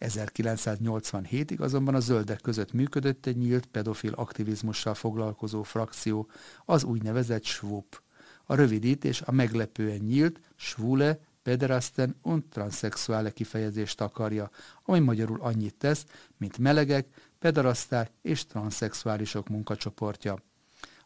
1987-ig 0.00 1.60
azonban 1.60 1.94
a 1.94 2.00
zöldek 2.00 2.40
között 2.40 2.72
működött 2.72 3.26
egy 3.26 3.36
nyílt 3.36 3.66
pedofil 3.66 4.12
aktivizmussal 4.12 4.94
foglalkozó 4.94 5.62
frakció, 5.62 6.28
az 6.64 6.84
úgynevezett 6.84 7.44
SWUP. 7.44 8.02
A 8.44 8.54
rövidítés 8.54 9.22
a 9.22 9.32
meglepően 9.32 9.98
nyílt, 9.98 10.40
svule, 10.56 11.18
pederasten 11.50 12.16
und 12.22 12.44
transzexuále 12.44 13.30
kifejezést 13.30 14.00
akarja, 14.00 14.50
ami 14.84 14.98
magyarul 14.98 15.40
annyit 15.40 15.74
tesz, 15.74 16.04
mint 16.36 16.58
melegek, 16.58 17.06
pederaszták 17.38 18.10
és 18.22 18.46
transzexuálisok 18.46 19.48
munkacsoportja. 19.48 20.42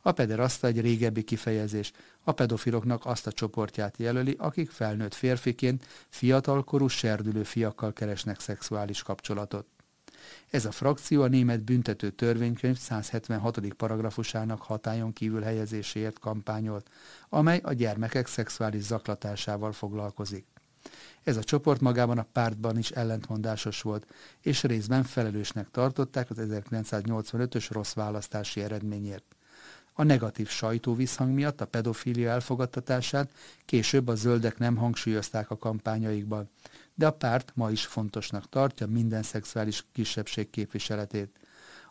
A 0.03 0.13
pederaszta 0.13 0.67
egy 0.67 0.81
régebbi 0.81 1.23
kifejezés. 1.23 1.93
A 2.25 2.33
pedofiloknak 2.33 3.07
azt 3.07 3.27
a 3.27 3.33
csoportját 3.33 3.99
jelöli, 3.99 4.35
akik 4.39 4.71
felnőtt 4.71 5.15
férfiként 5.15 5.87
fiatalkorú 6.09 6.89
serdülő 6.89 7.43
fiakkal 7.43 7.93
keresnek 7.93 8.41
szexuális 8.41 9.03
kapcsolatot. 9.03 9.67
Ez 10.51 10.65
a 10.65 10.71
frakció 10.71 11.23
a 11.23 11.27
német 11.27 11.63
büntető 11.63 12.11
törvénykönyv 12.11 12.79
176. 12.79 13.59
paragrafusának 13.77 14.63
hatályon 14.63 15.13
kívül 15.13 15.43
helyezéséért 15.43 16.19
kampányolt, 16.19 16.91
amely 17.29 17.61
a 17.63 17.73
gyermekek 17.73 18.27
szexuális 18.27 18.83
zaklatásával 18.83 19.73
foglalkozik. 19.73 20.47
Ez 21.23 21.37
a 21.37 21.45
csoport 21.45 21.81
magában 21.81 22.19
a 22.19 22.27
pártban 22.33 22.79
is 22.79 22.91
ellentmondásos 22.91 23.83
volt, 23.83 24.07
és 24.41 24.63
részben 24.63 25.03
felelősnek 25.03 25.71
tartották 25.71 26.31
az 26.31 26.37
1985-ös 26.41 27.67
rossz 27.71 27.93
választási 27.93 28.61
eredményért. 28.61 29.37
A 29.97 30.03
negatív 30.03 30.49
sajtóvisszhang 30.49 31.33
miatt 31.35 31.61
a 31.61 31.67
pedofília 31.67 32.31
elfogadtatását 32.31 33.33
később 33.65 34.09
a 34.09 34.15
zöldek 34.15 34.59
nem 34.59 34.77
hangsúlyozták 34.77 35.51
a 35.51 35.57
kampányaikban, 35.57 36.51
de 36.95 37.07
a 37.07 37.13
párt 37.13 37.53
ma 37.55 37.71
is 37.71 37.87
fontosnak 37.87 38.49
tartja 38.49 38.87
minden 38.87 39.23
szexuális 39.23 39.85
kisebbség 39.93 40.51
képviseletét. 40.51 41.39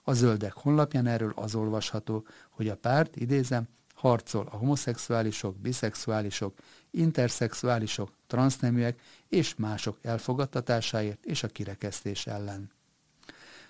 A 0.03 0.13
zöldek 0.13 0.53
honlapján 0.53 1.07
erről 1.07 1.33
az 1.36 1.55
olvasható, 1.55 2.25
hogy 2.50 2.69
a 2.69 2.75
párt, 2.75 3.15
idézem, 3.15 3.67
harcol 3.93 4.48
a 4.51 4.57
homoszexuálisok, 4.57 5.57
biszexuálisok, 5.57 6.57
interszexuálisok, 6.91 8.12
transzneműek 8.27 9.01
és 9.29 9.55
mások 9.55 9.98
elfogadtatásáért 10.01 11.25
és 11.25 11.43
a 11.43 11.48
kirekesztés 11.48 12.27
ellen. 12.27 12.72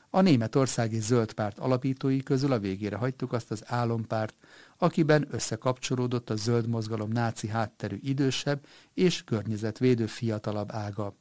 A 0.10 0.22
németországi 0.22 1.00
zöld 1.00 1.34
párt 1.34 1.60
alapítói 1.60 2.24
közül 2.24 2.52
a 2.52 2.60
végére 2.60 2.96
hagytuk 2.96 3.34
azt 3.34 3.52
az 3.52 3.64
álompárt, 3.66 4.36
akiben 4.78 5.28
összekapcsolódott 5.32 6.30
a 6.30 6.36
zöld 6.36 6.68
mozgalom 6.68 7.10
náci 7.10 7.48
hátterű 7.48 7.98
idősebb 8.02 8.66
és 8.94 9.24
környezetvédő 9.24 10.06
fiatalabb 10.06 10.72
ága. 10.72 11.16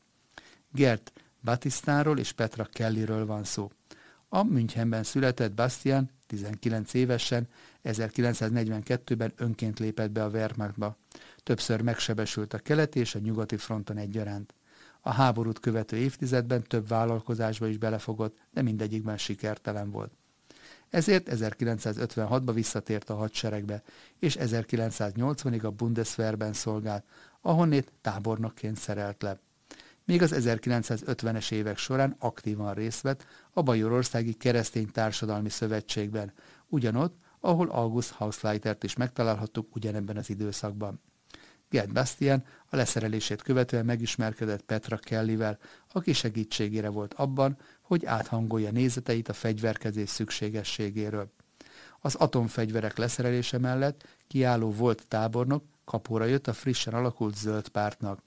Gert 0.73 1.13
Batisztáról 1.45 2.19
és 2.19 2.33
Petra 2.33 2.65
Kellyről 2.65 3.27
van 3.27 3.45
szó. 3.45 3.71
A 4.29 4.43
Münchenben 4.43 5.03
született 5.03 5.53
Bastian 5.53 6.11
19 6.27 6.95
évesen 6.95 7.49
1942-ben 7.85 9.33
önként 9.37 9.79
lépett 9.79 10.11
be 10.11 10.25
a 10.25 10.29
Wehrmachtba. 10.29 10.97
Többször 11.43 11.81
megsebesült 11.81 12.55
a 12.55 12.59
keleti 12.59 12.99
és 12.99 13.15
a 13.15 13.19
nyugati 13.19 13.57
fronton 13.57 13.97
egyaránt. 13.97 14.55
A 15.01 15.13
háborút 15.13 15.61
követő 15.61 15.97
évtizedben 15.97 16.63
több 16.63 16.89
vállalkozásba 16.89 17.67
is 17.67 17.79
belefogott, 17.79 18.37
de 18.51 18.63
mindegyikben 18.63 19.19
sikertelen 19.19 19.91
volt. 19.91 20.13
Ezért 20.91 21.29
1956-ba 21.31 22.51
visszatért 22.55 23.11
a 23.11 23.15
hadseregbe, 23.15 23.83
és 24.19 24.37
1980-ig 24.41 25.65
a 25.65 25.71
Bundeswehrben 25.71 26.53
szolgált, 26.53 27.05
ahonnét 27.41 27.93
tábornokként 28.01 28.77
szerelt 28.77 29.23
le. 29.23 29.39
Még 30.13 30.23
az 30.23 30.35
1950-es 30.37 31.53
évek 31.53 31.79
során 31.79 32.17
aktívan 32.19 32.75
részt 32.75 33.01
vett 33.01 33.27
a 33.53 33.63
Bajorországi 33.63 34.33
Keresztény 34.33 34.91
Társadalmi 34.91 35.49
Szövetségben, 35.49 36.33
ugyanott, 36.69 37.17
ahol 37.41 37.69
August 37.69 38.11
Hausleitert 38.11 38.85
is 38.85 38.97
megtalálhattuk 38.97 39.77
ugyanebben 39.77 40.17
az 40.17 40.31
időszakban. 40.31 41.01
Gerd 41.71 41.93
Bastian 41.93 42.45
a 42.67 42.77
leszerelését 42.77 43.43
követően 43.43 43.85
megismerkedett 43.85 44.63
Petra 44.63 44.97
Kellyvel, 44.97 45.59
aki 45.93 46.13
segítségére 46.13 46.89
volt 46.89 47.15
abban, 47.15 47.59
hogy 47.83 48.05
áthangolja 48.05 48.71
nézeteit 48.71 49.29
a 49.29 49.33
fegyverkezés 49.33 50.09
szükségességéről. 50.09 51.33
Az 52.01 52.15
atomfegyverek 52.15 52.97
leszerelése 52.97 53.59
mellett 53.59 54.07
kiálló 54.27 54.71
volt 54.71 55.07
tábornok 55.09 55.65
kapóra 55.85 56.25
jött 56.25 56.47
a 56.47 56.53
frissen 56.53 56.95
alakult 56.95 57.37
zöld 57.37 57.69
pártnak. 57.69 58.23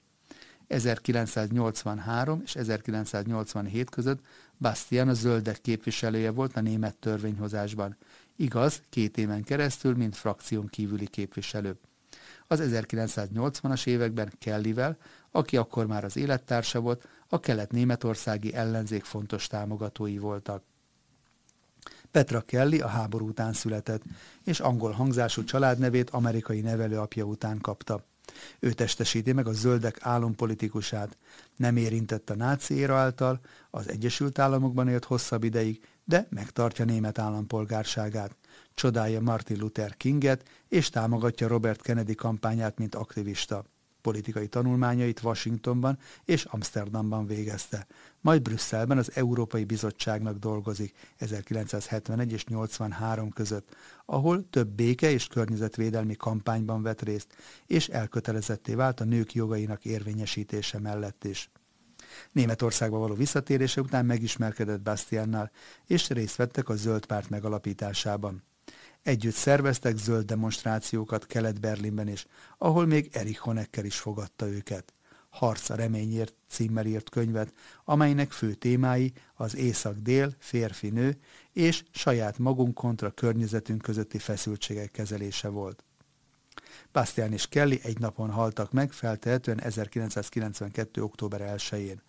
1983 0.66 2.40
és 2.44 2.54
1987 2.54 3.90
között 3.90 4.20
Bastian 4.58 5.08
a 5.08 5.14
zöldek 5.14 5.60
képviselője 5.60 6.30
volt 6.30 6.56
a 6.56 6.60
német 6.60 6.96
törvényhozásban. 6.96 7.96
Igaz, 8.36 8.82
két 8.88 9.18
éven 9.18 9.44
keresztül, 9.44 9.94
mint 9.94 10.16
frakción 10.16 10.66
kívüli 10.66 11.06
képviselő. 11.06 11.76
Az 12.46 12.60
1980-as 12.62 13.86
években 13.86 14.32
Kellyvel, 14.38 14.96
aki 15.30 15.56
akkor 15.56 15.86
már 15.86 16.04
az 16.04 16.16
élettársa 16.16 16.80
volt, 16.80 17.08
a 17.28 17.40
kelet-németországi 17.40 18.54
ellenzék 18.54 19.04
fontos 19.04 19.46
támogatói 19.46 20.18
voltak. 20.18 20.62
Petra 22.10 22.40
Kelly 22.40 22.80
a 22.80 22.86
háború 22.86 23.28
után 23.28 23.52
született, 23.52 24.02
és 24.44 24.60
angol 24.60 24.90
hangzású 24.90 25.44
családnevét 25.44 26.10
amerikai 26.10 26.60
nevelőapja 26.60 27.24
után 27.24 27.60
kapta. 27.60 28.04
Ő 28.58 28.72
testesíti 28.72 29.32
meg 29.32 29.46
a 29.46 29.52
zöldek 29.52 29.96
álompolitikusát. 30.00 31.16
Nem 31.56 31.76
érintett 31.76 32.30
a 32.30 32.34
náci 32.34 32.74
éra 32.74 32.96
által, 32.96 33.40
az 33.70 33.88
Egyesült 33.90 34.38
Államokban 34.38 34.88
élt 34.88 35.04
hosszabb 35.04 35.44
ideig, 35.44 35.80
de 36.04 36.26
megtartja 36.30 36.84
német 36.84 37.18
állampolgárságát. 37.18 38.36
Csodálja 38.74 39.20
Martin 39.20 39.58
Luther 39.58 39.96
Kinget, 39.96 40.48
és 40.68 40.88
támogatja 40.88 41.48
Robert 41.48 41.82
Kennedy 41.82 42.14
kampányát, 42.14 42.78
mint 42.78 42.94
aktivista. 42.94 43.64
Politikai 44.06 44.48
tanulmányait 44.48 45.22
Washingtonban 45.22 45.98
és 46.24 46.44
Amsterdamban 46.44 47.26
végezte. 47.26 47.86
Majd 48.20 48.42
Brüsszelben 48.42 48.98
az 48.98 49.10
Európai 49.14 49.64
Bizottságnak 49.64 50.38
dolgozik 50.38 50.94
1971 51.16 52.32
és 52.32 52.44
83 52.44 53.30
között, 53.30 53.76
ahol 54.04 54.48
több 54.50 54.68
béke 54.68 55.10
és 55.10 55.26
környezetvédelmi 55.26 56.14
kampányban 56.14 56.82
vett 56.82 57.02
részt, 57.02 57.36
és 57.66 57.88
elkötelezetté 57.88 58.74
vált 58.74 59.00
a 59.00 59.04
nők 59.04 59.34
jogainak 59.34 59.84
érvényesítése 59.84 60.78
mellett 60.78 61.24
is. 61.24 61.50
Németországba 62.32 62.98
való 62.98 63.14
visszatérése 63.14 63.80
után 63.80 64.06
megismerkedett 64.06 64.80
Bastiannal, 64.80 65.50
és 65.86 66.08
részt 66.08 66.36
vettek 66.36 66.68
a 66.68 66.76
Zöld 66.76 67.06
Párt 67.06 67.30
megalapításában. 67.30 68.42
Együtt 69.06 69.34
szerveztek 69.34 69.96
zöld 69.96 70.24
demonstrációkat 70.24 71.26
Kelet-Berlinben 71.26 72.08
is, 72.08 72.26
ahol 72.58 72.86
még 72.86 73.08
Erich 73.12 73.40
Honecker 73.40 73.84
is 73.84 73.98
fogadta 73.98 74.48
őket. 74.48 74.94
Harc 75.30 75.70
a 75.70 75.74
reményért 75.74 76.34
címmel 76.48 76.86
írt 76.86 77.10
könyvet, 77.10 77.52
amelynek 77.84 78.32
fő 78.32 78.54
témái 78.54 79.12
az 79.34 79.56
észak-dél, 79.56 80.34
férfi-nő 80.38 81.18
és 81.52 81.84
saját 81.90 82.38
magunk 82.38 82.74
kontra 82.74 83.10
környezetünk 83.10 83.82
közötti 83.82 84.18
feszültségek 84.18 84.90
kezelése 84.90 85.48
volt. 85.48 85.84
Bastian 86.92 87.32
és 87.32 87.46
Kelly 87.46 87.80
egy 87.82 87.98
napon 87.98 88.30
haltak 88.30 88.72
meg, 88.72 88.92
feltehetően 88.92 89.60
1992. 89.60 91.02
október 91.02 91.54
1-én. 91.56 92.02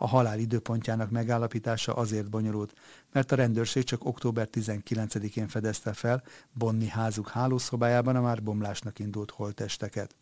A 0.00 0.06
halál 0.06 0.38
időpontjának 0.38 1.10
megállapítása 1.10 1.94
azért 1.94 2.30
bonyolult, 2.30 2.74
mert 3.12 3.32
a 3.32 3.36
rendőrség 3.36 3.84
csak 3.84 4.04
október 4.04 4.48
19-én 4.52 5.48
fedezte 5.48 5.92
fel 5.92 6.22
Bonni 6.52 6.86
házuk 6.86 7.28
hálószobájában 7.28 8.16
a 8.16 8.20
már 8.20 8.42
bomlásnak 8.42 8.98
indult 8.98 9.30
holtesteket. 9.30 10.14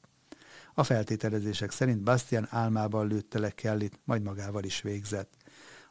A 0.75 0.83
feltételezések 0.83 1.71
szerint 1.71 2.03
Bastian 2.03 2.47
álmában 2.51 3.07
lőtte 3.07 3.39
le 3.39 3.51
Kellit, 3.51 3.99
majd 4.05 4.23
magával 4.23 4.65
is 4.65 4.81
végzett. 4.81 5.37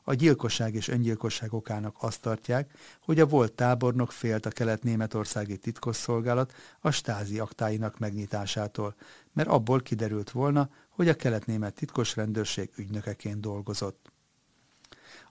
A 0.04 0.14
gyilkosság 0.14 0.74
és 0.76 0.88
öngyilkosság 0.88 1.54
okának 1.54 1.96
azt 2.00 2.22
tartják, 2.22 2.72
hogy 3.02 3.20
a 3.20 3.26
volt 3.26 3.54
tábornok 3.54 4.12
félt 4.12 4.46
a 4.46 4.50
kelet-németországi 4.50 5.58
titkosszolgálat 5.58 6.54
a 6.80 6.92
stázi 6.92 7.40
aktáinak 7.40 8.00
megnyitásától, 8.00 8.96
mert 9.36 9.50
abból 9.50 9.82
kiderült 9.82 10.32
volna, 10.32 10.70
hogy 10.90 11.10
a 11.10 11.16
kelet-német 11.16 11.74
titkos 11.74 12.16
rendőrség 12.16 12.70
ügynökeként 12.76 13.40
dolgozott. 13.40 14.12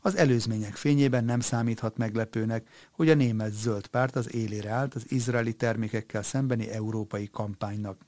Az 0.01 0.17
előzmények 0.17 0.75
fényében 0.75 1.25
nem 1.25 1.41
számíthat 1.41 1.97
meglepőnek, 1.97 2.69
hogy 2.93 3.11
a 3.11 3.15
német 3.15 3.53
zöld 3.53 3.87
párt 3.87 4.17
az 4.17 4.35
élére 4.35 4.71
állt 4.71 4.95
az 4.95 5.11
izraeli 5.11 5.53
termékekkel 5.53 6.23
szembeni 6.23 6.71
európai 6.71 7.29
kampánynak. 7.33 8.07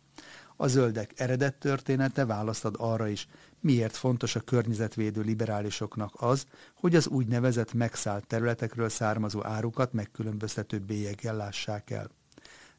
A 0.57 0.67
zöldek 0.67 1.13
eredet 1.17 1.55
története 1.55 2.25
választ 2.25 2.65
ad 2.65 2.75
arra 2.79 3.09
is, 3.09 3.27
miért 3.61 3.97
fontos 3.97 4.37
a 4.37 4.41
környezetvédő 4.41 5.21
liberálisoknak 5.21 6.13
az, 6.17 6.47
hogy 6.75 6.95
az 6.95 7.07
úgynevezett 7.07 7.73
megszállt 7.73 8.27
területekről 8.27 8.89
származó 8.89 9.45
árukat 9.45 9.93
megkülönböztető 9.93 10.79
bélyeggel 10.79 11.37
lássák 11.37 11.91
el. 11.91 12.11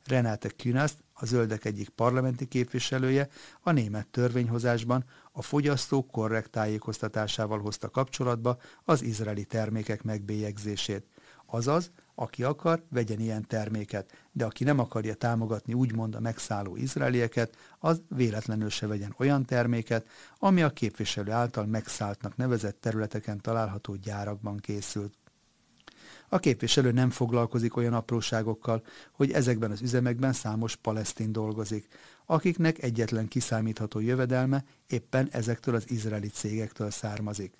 Renate 0.07 0.49
Künast, 0.49 0.97
a 1.13 1.25
zöldek 1.25 1.65
egyik 1.65 1.89
parlamenti 1.89 2.47
képviselője, 2.47 3.27
a 3.61 3.71
német 3.71 4.07
törvényhozásban 4.07 5.05
a 5.31 5.41
fogyasztók 5.41 6.11
korrekt 6.11 6.49
tájékoztatásával 6.49 7.59
hozta 7.59 7.89
kapcsolatba 7.89 8.57
az 8.83 9.01
izraeli 9.01 9.43
termékek 9.43 10.03
megbélyegzését. 10.03 11.05
Azaz, 11.45 11.91
aki 12.15 12.43
akar, 12.43 12.83
vegyen 12.89 13.19
ilyen 13.19 13.47
terméket, 13.47 14.11
de 14.31 14.45
aki 14.45 14.63
nem 14.63 14.79
akarja 14.79 15.13
támogatni 15.13 15.73
úgymond 15.73 16.15
a 16.15 16.19
megszálló 16.19 16.75
izraelieket, 16.75 17.55
az 17.79 18.01
véletlenül 18.09 18.69
se 18.69 18.87
vegyen 18.87 19.15
olyan 19.17 19.45
terméket, 19.45 20.07
ami 20.37 20.63
a 20.63 20.69
képviselő 20.69 21.31
által 21.31 21.65
megszálltnak 21.65 22.35
nevezett 22.35 22.81
területeken 22.81 23.41
található 23.41 23.95
gyárakban 23.95 24.57
készült. 24.57 25.13
A 26.29 26.39
képviselő 26.39 26.91
nem 26.91 27.09
foglalkozik 27.09 27.75
olyan 27.75 27.93
apróságokkal, 27.93 28.83
hogy 29.11 29.31
ezekben 29.31 29.71
az 29.71 29.81
üzemekben 29.81 30.33
számos 30.33 30.75
palesztin 30.75 31.31
dolgozik, 31.31 31.87
akiknek 32.25 32.83
egyetlen 32.83 33.27
kiszámítható 33.27 33.99
jövedelme 33.99 34.63
éppen 34.87 35.27
ezektől 35.31 35.75
az 35.75 35.89
izraeli 35.89 36.27
cégektől 36.27 36.91
származik. 36.91 37.53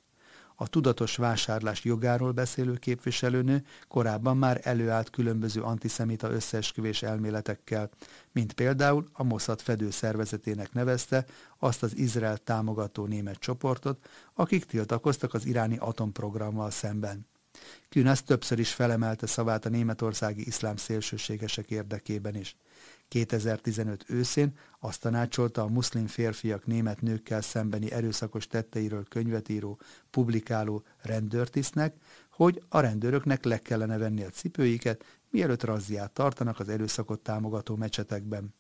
A 0.60 0.68
tudatos 0.68 1.16
vásárlás 1.16 1.84
jogáról 1.84 2.32
beszélő 2.32 2.74
képviselőnő 2.74 3.64
korábban 3.88 4.38
már 4.38 4.60
előállt 4.64 5.10
különböző 5.10 5.62
antiszemita 5.62 6.32
összeesküvés 6.32 7.04
elméletekkel, 7.04 7.90
mint 8.32 8.54
például 8.54 9.08
a 9.14 9.24
Mossad 9.24 9.62
fedőszervezetének 9.62 10.74
nevezte 10.74 11.26
azt 11.58 11.84
az 11.84 11.98
Izrael 11.98 12.38
támogató 12.38 13.06
német 13.06 13.40
csoportot, 13.40 14.10
akik 14.34 14.66
tiltakoztak 14.66 15.34
az 15.34 15.46
iráni 15.46 15.78
atomprogrammal 15.78 16.70
szemben. 16.70 17.26
Künasz 17.90 18.24
többször 18.24 18.60
is 18.60 18.74
felemelte 18.74 19.26
szavát 19.26 19.66
a 19.66 19.70
németországi 19.70 20.46
iszlám 20.46 20.76
szélsőségesek 20.76 21.72
érdekében 21.72 22.36
is. 22.36 22.56
2015 23.08 24.06
őszén 24.08 24.58
azt 24.80 25.02
tanácsolta 25.02 25.62
a 25.62 25.68
muszlim 25.68 26.08
férfiak 26.08 26.66
német 26.66 27.02
nőkkel 27.02 27.42
szembeni 27.42 27.92
erőszakos 27.92 28.48
tetteiről 28.48 29.04
könyvet 29.04 29.50
író, 29.50 29.80
publikáló 30.10 30.84
rendőrtisztnek, 31.02 31.96
hogy 32.32 32.64
a 32.70 32.80
rendőröknek 32.80 33.44
le 33.44 33.58
kellene 33.58 33.98
venni 33.98 34.24
a 34.24 34.30
cipőiket, 34.30 35.04
mielőtt 35.30 35.64
razziát 35.64 36.12
tartanak 36.12 36.60
az 36.60 36.70
erőszakot 36.70 37.20
támogató 37.20 37.76
mecsetekben. 37.76 38.54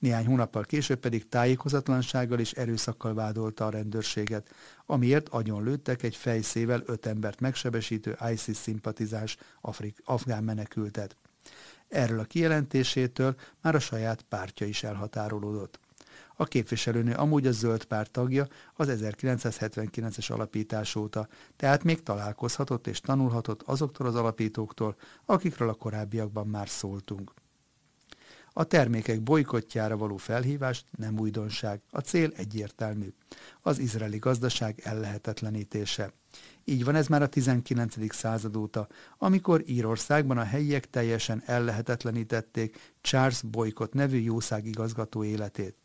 Néhány 0.00 0.26
hónappal 0.26 0.62
később 0.62 0.98
pedig 0.98 1.28
tájékozatlansággal 1.28 2.38
és 2.38 2.52
erőszakkal 2.52 3.14
vádolta 3.14 3.66
a 3.66 3.70
rendőrséget, 3.70 4.54
amiért 4.86 5.28
agyon 5.28 5.64
lőttek 5.64 6.02
egy 6.02 6.16
fejszével 6.16 6.82
öt 6.86 7.06
embert 7.06 7.40
megsebesítő 7.40 8.16
ISIS 8.32 8.56
szimpatizás 8.56 9.36
afrik, 9.60 10.02
afgán 10.04 10.44
menekültet. 10.44 11.16
Erről 11.88 12.18
a 12.18 12.24
kijelentésétől 12.24 13.34
már 13.62 13.74
a 13.74 13.78
saját 13.78 14.22
pártja 14.22 14.66
is 14.66 14.82
elhatárolódott. 14.82 15.78
A 16.36 16.44
képviselőnő 16.44 17.14
amúgy 17.14 17.46
a 17.46 17.52
zöld 17.52 17.84
párt 17.84 18.10
tagja 18.10 18.46
az 18.74 18.88
1979-es 18.90 20.32
alapítás 20.32 20.94
óta, 20.94 21.28
tehát 21.56 21.84
még 21.84 22.02
találkozhatott 22.02 22.86
és 22.86 23.00
tanulhatott 23.00 23.62
azoktól 23.62 24.06
az 24.06 24.14
alapítóktól, 24.14 24.96
akikről 25.24 25.68
a 25.68 25.74
korábbiakban 25.74 26.46
már 26.46 26.68
szóltunk. 26.68 27.32
A 28.52 28.64
termékek 28.64 29.22
bolykottjára 29.22 29.96
való 29.96 30.16
felhívás 30.16 30.84
nem 30.96 31.18
újdonság, 31.18 31.80
a 31.90 32.00
cél 32.00 32.32
egyértelmű. 32.36 33.08
Az 33.60 33.78
izraeli 33.78 34.18
gazdaság 34.18 34.80
ellehetetlenítése. 34.84 36.12
Így 36.64 36.84
van 36.84 36.94
ez 36.94 37.06
már 37.06 37.22
a 37.22 37.28
19. 37.28 38.14
század 38.14 38.56
óta, 38.56 38.88
amikor 39.18 39.62
Írországban 39.66 40.38
a 40.38 40.44
helyiek 40.44 40.90
teljesen 40.90 41.42
ellehetetlenítették 41.46 42.94
Charles 43.00 43.42
Boykott 43.42 43.92
nevű 43.92 44.18
jószágigazgató 44.18 45.24
életét. 45.24 45.76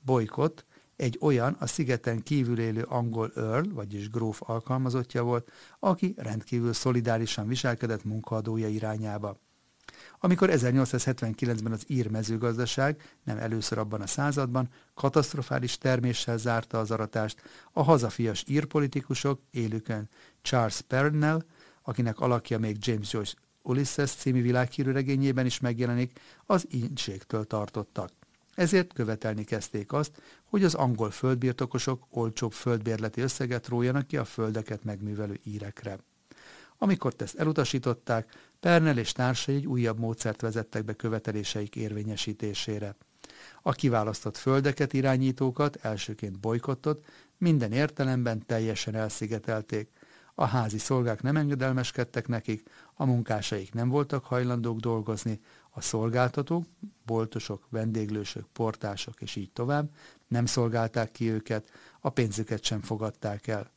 Boykott 0.00 0.64
egy 0.96 1.18
olyan 1.20 1.56
a 1.58 1.66
szigeten 1.66 2.22
kívül 2.22 2.58
élő 2.58 2.82
angol 2.82 3.32
earl, 3.36 3.72
vagyis 3.72 4.10
gróf 4.10 4.40
alkalmazottja 4.44 5.22
volt, 5.22 5.50
aki 5.78 6.14
rendkívül 6.16 6.72
szolidárisan 6.72 7.48
viselkedett 7.48 8.04
munkaadója 8.04 8.68
irányába. 8.68 9.38
Amikor 10.18 10.48
1879-ben 10.52 11.72
az 11.72 11.84
ír 11.86 12.10
mezőgazdaság, 12.10 13.16
nem 13.24 13.38
először 13.38 13.78
abban 13.78 14.00
a 14.00 14.06
században, 14.06 14.68
katasztrofális 14.94 15.78
terméssel 15.78 16.38
zárta 16.38 16.78
az 16.78 16.90
aratást, 16.90 17.42
a 17.72 17.82
hazafias 17.82 18.44
ír 18.46 18.64
politikusok 18.64 19.40
élükön 19.50 20.08
Charles 20.42 20.80
Pernell, 20.80 21.44
akinek 21.82 22.20
alakja 22.20 22.58
még 22.58 22.76
James 22.80 23.12
Joyce 23.12 23.34
Ulysses 23.62 24.10
című 24.10 24.42
világhírű 24.42 24.90
regényében 24.90 25.46
is 25.46 25.60
megjelenik, 25.60 26.20
az 26.46 26.66
ínségtől 26.70 27.44
tartottak. 27.44 28.10
Ezért 28.54 28.92
követelni 28.92 29.44
kezdték 29.44 29.92
azt, 29.92 30.22
hogy 30.44 30.64
az 30.64 30.74
angol 30.74 31.10
földbirtokosok 31.10 32.06
olcsóbb 32.10 32.52
földbérleti 32.52 33.20
összeget 33.20 33.68
rójanak 33.68 34.06
ki 34.06 34.16
a 34.16 34.24
földeket 34.24 34.84
megművelő 34.84 35.40
írekre. 35.44 35.98
Amikor 36.78 37.14
ezt 37.16 37.38
elutasították, 37.38 38.47
Pernel 38.60 38.98
és 38.98 39.12
társai 39.12 39.54
egy 39.54 39.66
újabb 39.66 39.98
módszert 39.98 40.40
vezettek 40.40 40.84
be 40.84 40.92
követeléseik 40.92 41.76
érvényesítésére. 41.76 42.96
A 43.62 43.72
kiválasztott 43.72 44.36
földeket 44.36 44.92
irányítókat, 44.92 45.76
elsőként 45.76 46.40
bolykottot, 46.40 47.06
minden 47.36 47.72
értelemben 47.72 48.46
teljesen 48.46 48.94
elszigetelték. 48.94 49.90
A 50.34 50.44
házi 50.44 50.78
szolgák 50.78 51.22
nem 51.22 51.36
engedelmeskedtek 51.36 52.28
nekik, 52.28 52.70
a 52.94 53.04
munkásaik 53.04 53.72
nem 53.72 53.88
voltak 53.88 54.24
hajlandók 54.24 54.78
dolgozni, 54.78 55.40
a 55.70 55.80
szolgáltatók, 55.80 56.64
boltosok, 57.04 57.66
vendéglősök, 57.70 58.46
portások 58.52 59.20
és 59.20 59.36
így 59.36 59.52
tovább 59.52 59.90
nem 60.28 60.46
szolgálták 60.46 61.10
ki 61.10 61.30
őket, 61.30 61.70
a 62.00 62.10
pénzüket 62.10 62.62
sem 62.62 62.80
fogadták 62.80 63.46
el. 63.46 63.70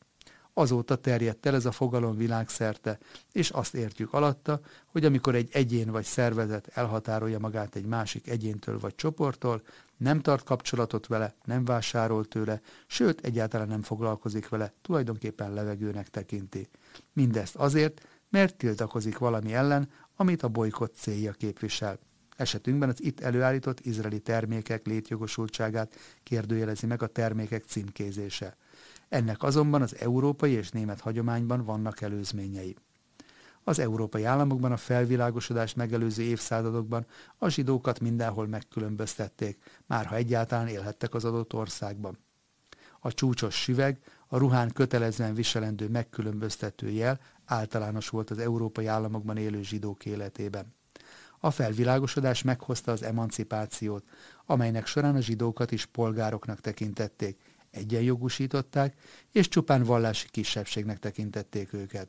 Azóta 0.54 0.96
terjedt 0.96 1.46
el 1.46 1.54
ez 1.54 1.66
a 1.66 1.72
fogalom 1.72 2.16
világszerte, 2.16 2.98
és 3.32 3.50
azt 3.50 3.74
értjük 3.74 4.12
alatta, 4.12 4.60
hogy 4.86 5.04
amikor 5.04 5.34
egy 5.34 5.48
egyén 5.52 5.90
vagy 5.90 6.04
szervezet 6.04 6.66
elhatárolja 6.66 7.38
magát 7.38 7.74
egy 7.76 7.86
másik 7.86 8.28
egyéntől 8.28 8.78
vagy 8.78 8.94
csoporttól, 8.94 9.62
nem 9.96 10.20
tart 10.20 10.44
kapcsolatot 10.44 11.06
vele, 11.06 11.34
nem 11.44 11.64
vásárol 11.64 12.24
tőle, 12.24 12.60
sőt, 12.86 13.20
egyáltalán 13.20 13.68
nem 13.68 13.82
foglalkozik 13.82 14.48
vele, 14.48 14.72
tulajdonképpen 14.82 15.52
levegőnek 15.52 16.08
tekinti. 16.08 16.68
Mindezt 17.12 17.56
azért, 17.56 18.06
mert 18.28 18.56
tiltakozik 18.56 19.18
valami 19.18 19.54
ellen, 19.54 19.90
amit 20.16 20.42
a 20.42 20.48
bolykott 20.48 20.94
célja 20.94 21.32
képvisel. 21.32 21.98
Esetünkben 22.36 22.88
az 22.88 23.02
itt 23.02 23.20
előállított 23.20 23.80
izraeli 23.80 24.20
termékek 24.20 24.86
létjogosultságát 24.86 25.96
kérdőjelezi 26.22 26.86
meg 26.86 27.02
a 27.02 27.06
termékek 27.06 27.64
címkézése. 27.64 28.56
Ennek 29.12 29.42
azonban 29.42 29.82
az 29.82 29.96
európai 29.98 30.52
és 30.52 30.70
német 30.70 31.00
hagyományban 31.00 31.64
vannak 31.64 32.00
előzményei. 32.00 32.76
Az 33.64 33.78
európai 33.78 34.24
államokban 34.24 34.72
a 34.72 34.76
felvilágosodást 34.76 35.76
megelőző 35.76 36.22
évszázadokban 36.22 37.06
a 37.38 37.48
zsidókat 37.48 38.00
mindenhol 38.00 38.46
megkülönböztették, 38.46 39.82
már 39.86 40.06
ha 40.06 40.14
egyáltalán 40.14 40.68
élhettek 40.68 41.14
az 41.14 41.24
adott 41.24 41.54
országban. 41.54 42.18
A 43.00 43.12
csúcsos 43.12 43.54
süveg, 43.54 43.98
a 44.26 44.38
ruhán 44.38 44.70
kötelezően 44.72 45.34
viselendő 45.34 45.88
megkülönböztető 45.88 46.88
jel 46.88 47.20
általános 47.44 48.08
volt 48.08 48.30
az 48.30 48.38
európai 48.38 48.86
államokban 48.86 49.36
élő 49.36 49.62
zsidók 49.62 50.06
életében. 50.06 50.74
A 51.38 51.50
felvilágosodás 51.50 52.42
meghozta 52.42 52.92
az 52.92 53.02
emancipációt, 53.02 54.04
amelynek 54.46 54.86
során 54.86 55.16
a 55.16 55.20
zsidókat 55.20 55.72
is 55.72 55.86
polgároknak 55.86 56.60
tekintették, 56.60 57.51
egyenjogúsították, 57.72 58.94
és 59.32 59.48
csupán 59.48 59.82
vallási 59.82 60.28
kisebbségnek 60.30 60.98
tekintették 60.98 61.72
őket. 61.72 62.08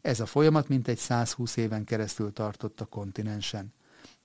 Ez 0.00 0.20
a 0.20 0.26
folyamat 0.26 0.68
mintegy 0.68 0.98
120 0.98 1.56
éven 1.56 1.84
keresztül 1.84 2.32
tartott 2.32 2.80
a 2.80 2.84
kontinensen. 2.84 3.72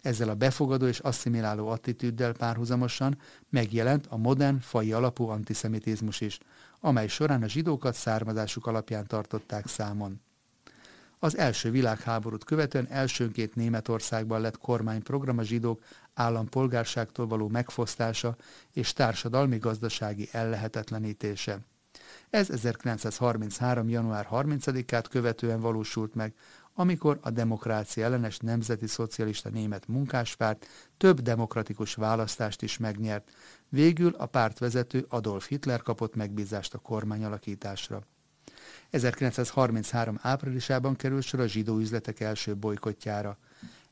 Ezzel 0.01 0.29
a 0.29 0.35
befogadó 0.35 0.85
és 0.85 0.99
asszimiláló 0.99 1.67
attitűddel 1.67 2.33
párhuzamosan 2.33 3.17
megjelent 3.49 4.07
a 4.07 4.17
modern, 4.17 4.59
fai 4.59 4.91
alapú 4.93 5.27
antiszemitizmus 5.27 6.21
is, 6.21 6.39
amely 6.79 7.07
során 7.07 7.43
a 7.43 7.47
zsidókat 7.47 7.95
származásuk 7.95 8.67
alapján 8.67 9.07
tartották 9.07 9.67
számon. 9.67 10.21
Az 11.21 11.37
első 11.37 11.71
világháborút 11.71 12.43
követően 12.43 12.87
elsőnként 12.89 13.55
Németországban 13.55 14.41
lett 14.41 14.57
kormányprogram 14.57 15.37
a 15.37 15.43
zsidók 15.43 15.83
állampolgárságtól 16.13 17.27
való 17.27 17.47
megfosztása 17.47 18.35
és 18.73 18.93
társadalmi-gazdasági 18.93 20.29
ellehetetlenítése. 20.31 21.59
Ez 22.29 22.49
1933. 22.49 23.89
január 23.89 24.27
30-át 24.31 25.07
követően 25.07 25.59
valósult 25.59 26.15
meg, 26.15 26.33
amikor 26.73 27.19
a 27.21 27.29
demokrácia 27.29 28.05
ellenes 28.05 28.37
nemzeti 28.37 28.87
szocialista 28.87 29.49
német 29.49 29.87
munkáspárt 29.87 30.67
több 30.97 31.19
demokratikus 31.19 31.93
választást 31.93 32.61
is 32.61 32.77
megnyert. 32.77 33.31
Végül 33.69 34.15
a 34.17 34.25
pártvezető 34.25 35.05
Adolf 35.09 35.47
Hitler 35.47 35.81
kapott 35.81 36.15
megbízást 36.15 36.73
a 36.73 36.77
kormány 36.77 37.23
alakításra. 37.23 38.03
1933 38.89 40.19
áprilisában 40.21 40.95
került 40.95 41.23
sor 41.23 41.39
a 41.39 41.47
zsidó 41.47 41.77
üzletek 41.77 42.19
első 42.19 42.55
bolykottjára. 42.55 43.37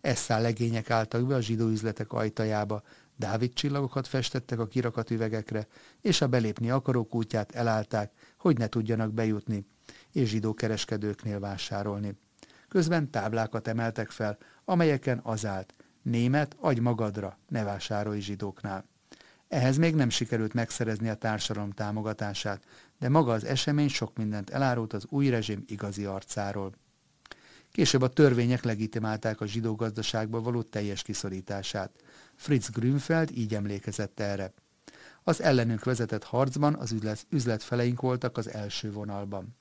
Esszá 0.01 0.39
legények 0.39 0.89
álltak 0.89 1.27
be 1.27 1.35
a 1.35 1.41
zsidó 1.41 1.67
üzletek 1.67 2.13
ajtajába, 2.13 2.83
Dávid 3.17 3.53
csillagokat 3.53 4.07
festettek 4.07 4.59
a 4.59 4.67
kirakat 4.67 5.11
üvegekre, 5.11 5.67
és 6.01 6.21
a 6.21 6.27
belépni 6.27 6.69
akarók 6.69 7.15
útját 7.15 7.55
elállták, 7.55 8.11
hogy 8.37 8.57
ne 8.57 8.67
tudjanak 8.67 9.13
bejutni, 9.13 9.65
és 10.11 10.29
zsidó 10.29 10.53
kereskedőknél 10.53 11.39
vásárolni. 11.39 12.19
Közben 12.67 13.11
táblákat 13.11 13.67
emeltek 13.67 14.09
fel, 14.09 14.37
amelyeken 14.65 15.19
az 15.23 15.45
állt, 15.45 15.73
német, 16.01 16.55
adj 16.59 16.79
magadra, 16.79 17.37
ne 17.47 17.63
vásárolj 17.63 18.19
zsidóknál. 18.19 18.85
Ehhez 19.47 19.77
még 19.77 19.95
nem 19.95 20.09
sikerült 20.09 20.53
megszerezni 20.53 21.09
a 21.09 21.15
társadalom 21.15 21.71
támogatását, 21.71 22.63
de 22.99 23.09
maga 23.09 23.31
az 23.31 23.43
esemény 23.43 23.89
sok 23.89 24.17
mindent 24.17 24.49
elárult 24.49 24.93
az 24.93 25.05
új 25.09 25.29
rezsim 25.29 25.63
igazi 25.67 26.05
arcáról. 26.05 26.73
Később 27.71 28.01
a 28.01 28.09
törvények 28.09 28.63
legitimálták 28.63 29.41
a 29.41 29.45
zsidó 29.45 29.75
gazdaságba 29.75 30.41
való 30.41 30.61
teljes 30.61 31.01
kiszorítását. 31.01 31.91
Fritz 32.35 32.69
Grünfeld 32.69 33.31
így 33.37 33.55
emlékezett 33.55 34.19
erre. 34.19 34.53
Az 35.23 35.41
ellenünk 35.41 35.83
vezetett 35.83 36.23
harcban 36.23 36.75
az 36.75 36.91
üzlet, 36.91 37.25
üzletfeleink 37.29 38.01
voltak 38.01 38.37
az 38.37 38.49
első 38.49 38.91
vonalban. 38.91 39.55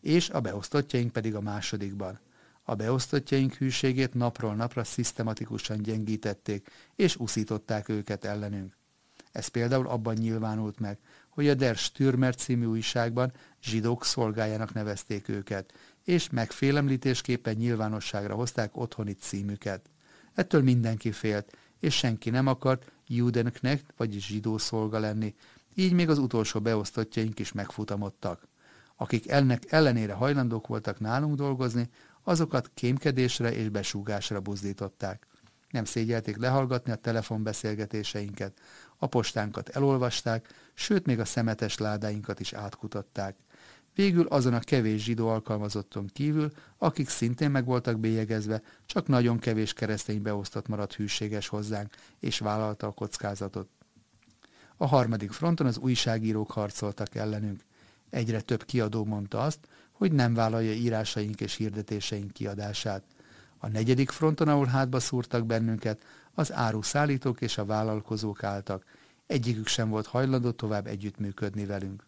és 0.00 0.30
a 0.30 0.40
beosztottjaink 0.40 1.12
pedig 1.12 1.34
a 1.34 1.40
másodikban. 1.40 2.20
A 2.62 2.74
beosztottjaink 2.74 3.54
hűségét 3.54 4.14
napról 4.14 4.54
napra 4.54 4.84
szisztematikusan 4.84 5.82
gyengítették, 5.82 6.70
és 6.96 7.16
uszították 7.16 7.88
őket 7.88 8.24
ellenünk. 8.24 8.79
Ez 9.32 9.46
például 9.46 9.86
abban 9.86 10.14
nyilvánult 10.14 10.78
meg, 10.78 10.98
hogy 11.28 11.48
a 11.48 11.54
Der 11.54 11.76
Stürmer 11.76 12.34
című 12.34 12.64
újságban 12.64 13.32
zsidók 13.62 14.04
szolgájának 14.04 14.72
nevezték 14.72 15.28
őket, 15.28 15.72
és 16.04 16.30
megfélemlítésképpen 16.30 17.54
nyilvánosságra 17.54 18.34
hozták 18.34 18.76
otthoni 18.76 19.12
címüket. 19.12 19.90
Ettől 20.34 20.62
mindenki 20.62 21.12
félt, 21.12 21.56
és 21.80 21.94
senki 21.94 22.30
nem 22.30 22.46
akart 22.46 22.92
Judenknecht, 23.06 23.84
vagyis 23.96 24.26
zsidó 24.26 24.58
szolga 24.58 24.98
lenni, 24.98 25.34
így 25.74 25.92
még 25.92 26.08
az 26.08 26.18
utolsó 26.18 26.60
beosztottjaink 26.60 27.38
is 27.38 27.52
megfutamodtak. 27.52 28.48
Akik 28.96 29.30
ennek 29.30 29.72
ellenére 29.72 30.12
hajlandók 30.12 30.66
voltak 30.66 31.00
nálunk 31.00 31.36
dolgozni, 31.36 31.88
azokat 32.22 32.70
kémkedésre 32.74 33.52
és 33.52 33.68
besúgásra 33.68 34.40
buzdították. 34.40 35.26
Nem 35.70 35.84
szégyelték 35.84 36.36
lehallgatni 36.36 36.92
a 36.92 36.96
telefonbeszélgetéseinket, 36.96 38.60
a 39.02 39.06
postánkat 39.06 39.68
elolvasták, 39.68 40.54
sőt 40.74 41.06
még 41.06 41.18
a 41.18 41.24
szemetes 41.24 41.78
ládáinkat 41.78 42.40
is 42.40 42.52
átkutatták. 42.52 43.36
Végül 43.94 44.26
azon 44.26 44.54
a 44.54 44.60
kevés 44.60 45.02
zsidó 45.02 45.28
alkalmazotton 45.28 46.06
kívül, 46.12 46.52
akik 46.78 47.08
szintén 47.08 47.50
meg 47.50 47.64
voltak 47.64 47.98
bélyegezve, 47.98 48.62
csak 48.86 49.06
nagyon 49.06 49.38
kevés 49.38 49.72
keresztény 49.72 50.22
beosztott 50.22 50.68
maradt 50.68 50.94
hűséges 50.94 51.48
hozzánk, 51.48 51.94
és 52.20 52.38
vállalta 52.38 52.86
a 52.86 52.92
kockázatot. 52.92 53.68
A 54.76 54.86
harmadik 54.86 55.30
fronton 55.30 55.66
az 55.66 55.78
újságírók 55.78 56.50
harcoltak 56.50 57.14
ellenünk. 57.14 57.60
Egyre 58.10 58.40
több 58.40 58.64
kiadó 58.64 59.04
mondta 59.04 59.40
azt, 59.40 59.58
hogy 59.92 60.12
nem 60.12 60.34
vállalja 60.34 60.72
írásaink 60.72 61.40
és 61.40 61.54
hirdetéseink 61.54 62.32
kiadását. 62.32 63.02
A 63.58 63.68
negyedik 63.68 64.10
fronton, 64.10 64.48
ahol 64.48 64.66
hátba 64.66 65.00
szúrtak 65.00 65.46
bennünket, 65.46 66.02
az 66.40 66.52
áruszállítók 66.52 67.40
és 67.40 67.58
a 67.58 67.64
vállalkozók 67.64 68.42
álltak. 68.42 68.84
Egyikük 69.26 69.66
sem 69.66 69.88
volt 69.88 70.06
hajlandó 70.06 70.50
tovább 70.50 70.86
együttműködni 70.86 71.64
velünk. 71.64 72.06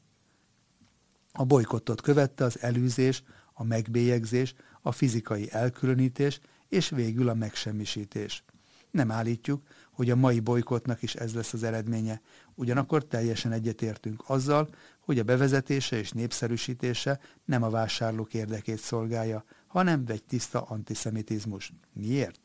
A 1.33 1.45
bolykottot 1.45 2.01
követte 2.01 2.45
az 2.45 2.61
elűzés, 2.61 3.23
a 3.53 3.65
megbélyegzés, 3.65 4.55
a 4.83 4.93
fizikai 4.93 5.51
elkülönítés 5.51 6.41
és 6.69 6.89
végül 6.89 7.29
a 7.29 7.35
megsemmisítés. 7.35 8.45
Nem 8.91 9.11
állítjuk, 9.11 9.63
hogy 9.91 10.11
a 10.11 10.17
mai 10.17 10.41
bolykotnak 10.41 11.03
is 11.03 11.15
ez 11.15 11.35
lesz 11.35 11.53
az 11.53 11.63
eredménye, 11.63 12.21
ugyanakkor 12.55 13.05
teljesen 13.05 13.53
egyetértünk 13.53 14.23
azzal, 14.27 14.69
hogy 15.01 15.19
a 15.19 15.23
bevezetése 15.23 15.97
és 15.97 16.11
népszerűsítése 16.11 17.21
nem 17.45 17.63
a 17.63 17.71
vásárlók 17.71 18.35
érdekét 18.35 18.79
szolgálja, 18.79 19.45
hanem 19.67 20.05
egy 20.07 20.25
tiszta 20.25 20.63
antiszemitizmus. 20.63 21.73
Miért? 21.93 22.42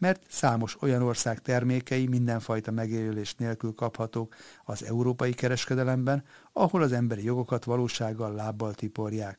Mert 0.00 0.22
számos 0.28 0.82
olyan 0.82 1.02
ország 1.02 1.38
termékei 1.38 2.06
mindenfajta 2.06 2.70
megélés 2.70 3.34
nélkül 3.34 3.74
kaphatók 3.74 4.34
az 4.64 4.84
európai 4.84 5.32
kereskedelemben, 5.32 6.24
ahol 6.52 6.82
az 6.82 6.92
emberi 6.92 7.24
jogokat 7.24 7.64
valósággal 7.64 8.34
lábbal 8.34 8.74
tiporják. 8.74 9.38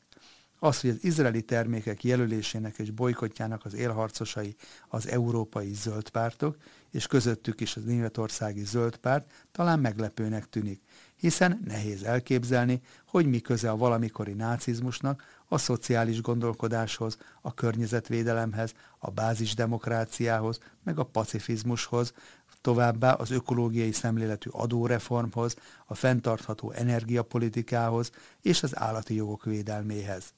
Az, 0.58 0.80
hogy 0.80 0.90
az 0.90 1.04
izraeli 1.04 1.42
termékek 1.42 2.04
jelölésének 2.04 2.78
és 2.78 2.90
bolykotjának 2.90 3.64
az 3.64 3.74
élharcosai 3.74 4.56
az 4.88 5.08
európai 5.08 5.74
zöld 5.74 6.08
pártok, 6.08 6.56
és 6.90 7.06
közöttük 7.06 7.60
is 7.60 7.76
az 7.76 7.84
németországi 7.84 8.64
zöld 8.64 8.96
párt, 8.96 9.32
talán 9.52 9.78
meglepőnek 9.80 10.48
tűnik, 10.48 10.82
hiszen 11.22 11.62
nehéz 11.64 12.02
elképzelni, 12.02 12.80
hogy 13.06 13.26
mi 13.26 13.40
köze 13.40 13.70
a 13.70 13.76
valamikori 13.76 14.32
nácizmusnak 14.32 15.22
a 15.48 15.58
szociális 15.58 16.20
gondolkodáshoz, 16.20 17.16
a 17.40 17.54
környezetvédelemhez, 17.54 18.74
a 18.98 19.10
bázisdemokráciához, 19.10 20.58
meg 20.84 20.98
a 20.98 21.04
pacifizmushoz, 21.04 22.12
továbbá 22.60 23.12
az 23.12 23.30
ökológiai 23.30 23.92
szemléletű 23.92 24.50
adóreformhoz, 24.52 25.56
a 25.86 25.94
fenntartható 25.94 26.70
energiapolitikához 26.70 28.10
és 28.40 28.62
az 28.62 28.78
állati 28.78 29.14
jogok 29.14 29.44
védelméhez. 29.44 30.32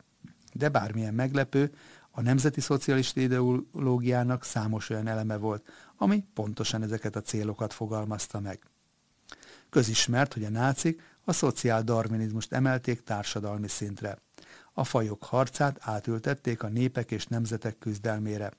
De 0.52 0.68
bármilyen 0.68 1.14
meglepő, 1.14 1.74
a 2.10 2.20
nemzeti 2.20 2.60
szocialista 2.60 3.20
ideológiának 3.20 4.44
számos 4.44 4.90
olyan 4.90 5.06
eleme 5.06 5.36
volt, 5.36 5.68
ami 5.96 6.24
pontosan 6.34 6.82
ezeket 6.82 7.16
a 7.16 7.22
célokat 7.22 7.72
fogalmazta 7.72 8.40
meg. 8.40 8.58
Közismert, 9.74 10.32
hogy 10.32 10.44
a 10.44 10.50
nácik 10.50 11.02
a 11.24 11.32
szociáldarwinizmust 11.32 12.52
emelték 12.52 13.02
társadalmi 13.02 13.68
szintre. 13.68 14.18
A 14.72 14.84
fajok 14.84 15.24
harcát 15.24 15.78
átültették 15.80 16.62
a 16.62 16.68
népek 16.68 17.10
és 17.10 17.26
nemzetek 17.26 17.78
küzdelmére. 17.78 18.52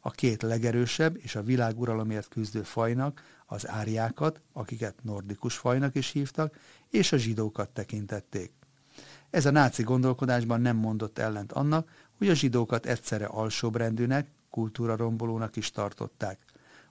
A 0.00 0.10
két 0.10 0.42
legerősebb 0.42 1.16
és 1.22 1.34
a 1.34 1.42
világuralomért 1.42 2.28
küzdő 2.28 2.62
fajnak 2.62 3.22
az 3.46 3.68
áriákat, 3.68 4.40
akiket 4.52 4.94
nordikus 5.02 5.56
fajnak 5.56 5.94
is 5.94 6.10
hívtak, 6.10 6.58
és 6.90 7.12
a 7.12 7.16
zsidókat 7.16 7.68
tekintették. 7.68 8.52
Ez 9.30 9.46
a 9.46 9.50
náci 9.50 9.82
gondolkodásban 9.82 10.60
nem 10.60 10.76
mondott 10.76 11.18
ellent 11.18 11.52
annak, 11.52 11.90
hogy 12.18 12.28
a 12.28 12.34
zsidókat 12.34 12.86
egyszerre 12.86 13.26
alsóbrendűnek, 13.26 14.26
kultúrarombolónak 14.50 15.56
is 15.56 15.70
tartották. 15.70 16.38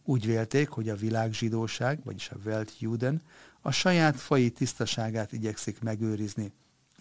Úgy 0.09 0.25
vélték, 0.25 0.69
hogy 0.69 0.89
a 0.89 0.95
világzsidóság, 0.95 1.99
vagyis 2.03 2.29
a 2.29 2.37
Weltjuden 2.45 3.21
a 3.67 3.71
saját 3.71 4.19
faji 4.19 4.49
tisztaságát 4.49 5.31
igyekszik 5.31 5.81
megőrizni. 5.81 6.51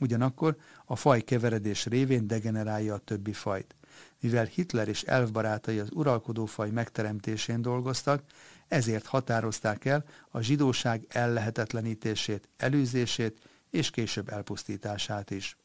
Ugyanakkor 0.00 0.56
a 0.84 0.96
faj 0.96 1.20
keveredés 1.20 1.84
révén 1.84 2.26
degenerálja 2.26 2.94
a 2.94 2.98
többi 2.98 3.32
fajt. 3.32 3.76
Mivel 4.20 4.44
Hitler 4.44 4.88
és 4.88 5.02
elfbarátai 5.02 5.78
az 5.78 5.88
uralkodó 5.92 6.46
faj 6.46 6.70
megteremtésén 6.70 7.62
dolgoztak, 7.62 8.22
ezért 8.68 9.06
határozták 9.06 9.84
el 9.84 10.04
a 10.30 10.40
zsidóság 10.40 11.06
ellehetetlenítését, 11.08 12.48
előzését 12.56 13.40
és 13.70 13.90
később 13.90 14.28
elpusztítását 14.28 15.30
is. 15.30 15.56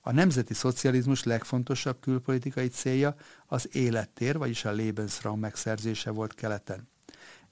A 0.00 0.12
nemzeti 0.12 0.54
szocializmus 0.54 1.22
legfontosabb 1.22 2.00
külpolitikai 2.00 2.68
célja 2.68 3.14
az 3.46 3.68
élettér, 3.72 4.38
vagyis 4.38 4.64
a 4.64 4.72
Lebensraum 4.72 5.40
megszerzése 5.40 6.10
volt 6.10 6.34
keleten. 6.34 6.91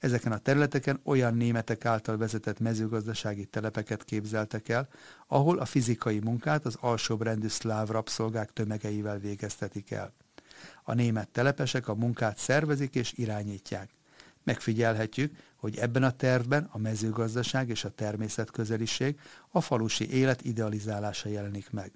Ezeken 0.01 0.31
a 0.31 0.37
területeken 0.37 0.99
olyan 1.03 1.33
németek 1.33 1.85
által 1.85 2.17
vezetett 2.17 2.59
mezőgazdasági 2.59 3.45
telepeket 3.45 4.03
képzeltek 4.03 4.69
el, 4.69 4.87
ahol 5.27 5.59
a 5.59 5.65
fizikai 5.65 6.19
munkát 6.19 6.65
az 6.65 6.77
alsóbrendű 6.79 7.47
szláv 7.47 7.89
rabszolgák 7.89 8.53
tömegeivel 8.53 9.19
végeztetik 9.19 9.91
el. 9.91 10.13
A 10.83 10.93
német 10.93 11.29
telepesek 11.29 11.87
a 11.87 11.95
munkát 11.95 12.37
szervezik 12.37 12.95
és 12.95 13.13
irányítják. 13.13 13.89
Megfigyelhetjük, 14.43 15.35
hogy 15.55 15.77
ebben 15.77 16.03
a 16.03 16.11
tervben 16.11 16.67
a 16.71 16.77
mezőgazdaság 16.77 17.69
és 17.69 17.83
a 17.83 17.89
természetközeliség 17.89 19.19
a 19.49 19.61
falusi 19.61 20.09
élet 20.09 20.41
idealizálása 20.41 21.29
jelenik 21.29 21.71
meg 21.71 21.91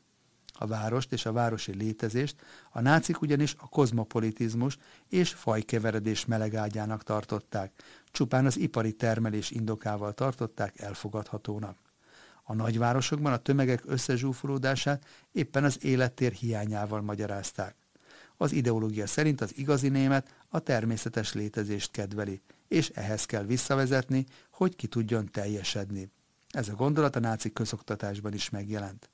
a 0.57 0.67
várost 0.67 1.13
és 1.13 1.25
a 1.25 1.31
városi 1.31 1.75
létezést, 1.75 2.35
a 2.71 2.81
nácik 2.81 3.21
ugyanis 3.21 3.55
a 3.57 3.67
kozmopolitizmus 3.67 4.77
és 5.09 5.29
fajkeveredés 5.29 6.25
melegágyának 6.25 7.03
tartották, 7.03 7.71
csupán 8.11 8.45
az 8.45 8.57
ipari 8.57 8.93
termelés 8.93 9.51
indokával 9.51 10.13
tartották 10.13 10.79
elfogadhatónak. 10.79 11.77
A 12.43 12.53
nagyvárosokban 12.53 13.33
a 13.33 13.37
tömegek 13.37 13.83
összezsúfolódását 13.85 15.05
éppen 15.31 15.63
az 15.63 15.83
élettér 15.83 16.31
hiányával 16.31 17.01
magyarázták. 17.01 17.75
Az 18.37 18.51
ideológia 18.51 19.07
szerint 19.07 19.41
az 19.41 19.57
igazi 19.57 19.89
német 19.89 20.35
a 20.49 20.59
természetes 20.59 21.33
létezést 21.33 21.91
kedveli, 21.91 22.41
és 22.67 22.89
ehhez 22.89 23.25
kell 23.25 23.43
visszavezetni, 23.43 24.25
hogy 24.49 24.75
ki 24.75 24.87
tudjon 24.87 25.31
teljesedni. 25.31 26.11
Ez 26.49 26.69
a 26.69 26.75
gondolat 26.75 27.15
a 27.15 27.19
náci 27.19 27.53
közoktatásban 27.53 28.33
is 28.33 28.49
megjelent. 28.49 29.09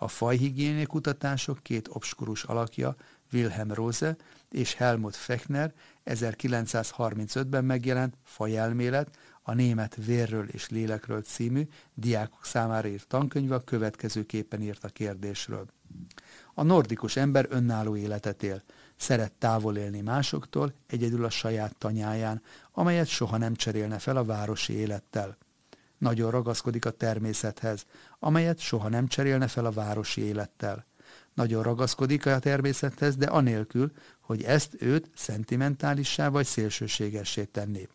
A 0.00 0.08
fajhigiéni 0.08 0.84
kutatások 0.84 1.62
két 1.62 1.88
obskurus 1.92 2.44
alakja, 2.44 2.96
Wilhelm 3.32 3.72
Rose 3.72 4.16
és 4.50 4.74
Helmut 4.74 5.16
Fechner 5.16 5.72
1935-ben 6.04 7.64
megjelent 7.64 8.16
Fajelmélet, 8.24 9.18
a 9.42 9.54
német 9.54 9.96
Vérről 10.04 10.48
és 10.48 10.68
Lélekről 10.68 11.22
című 11.22 11.68
diákok 11.94 12.44
számára 12.44 12.88
írt 12.88 13.06
tankönyve 13.06 13.54
a 13.54 13.64
következőképpen 13.64 14.62
írt 14.62 14.84
a 14.84 14.88
kérdésről. 14.88 15.66
A 16.54 16.62
nordikus 16.62 17.16
ember 17.16 17.46
önálló 17.50 17.96
életet 17.96 18.42
él, 18.42 18.62
szeret 18.96 19.32
távol 19.32 19.76
élni 19.76 20.00
másoktól, 20.00 20.72
egyedül 20.86 21.24
a 21.24 21.30
saját 21.30 21.76
tanyáján, 21.78 22.42
amelyet 22.72 23.06
soha 23.06 23.36
nem 23.36 23.54
cserélne 23.54 23.98
fel 23.98 24.16
a 24.16 24.24
városi 24.24 24.72
élettel 24.72 25.36
nagyon 25.98 26.30
ragaszkodik 26.30 26.84
a 26.84 26.90
természethez, 26.90 27.84
amelyet 28.18 28.58
soha 28.58 28.88
nem 28.88 29.06
cserélne 29.08 29.46
fel 29.48 29.64
a 29.64 29.70
városi 29.70 30.20
élettel. 30.20 30.86
Nagyon 31.34 31.62
ragaszkodik 31.62 32.26
a 32.26 32.38
természethez, 32.38 33.16
de 33.16 33.26
anélkül, 33.26 33.92
hogy 34.20 34.42
ezt 34.42 34.82
őt 34.82 35.10
szentimentálissá 35.14 36.28
vagy 36.28 36.46
szélsőségessé 36.46 37.44
tenné. 37.44 37.88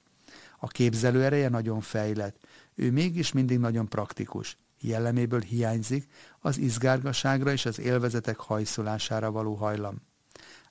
A 0.59 0.67
képzelő 0.67 1.23
ereje 1.23 1.49
nagyon 1.49 1.81
fejlett, 1.81 2.37
ő 2.75 2.91
mégis 2.91 3.31
mindig 3.31 3.59
nagyon 3.59 3.87
praktikus. 3.87 4.57
jelleméből 4.79 5.39
hiányzik 5.39 6.07
az 6.39 6.57
izgárgaságra 6.57 7.51
és 7.51 7.65
az 7.65 7.79
élvezetek 7.79 8.37
hajszolására 8.39 9.31
való 9.31 9.53
hajlam. 9.53 10.01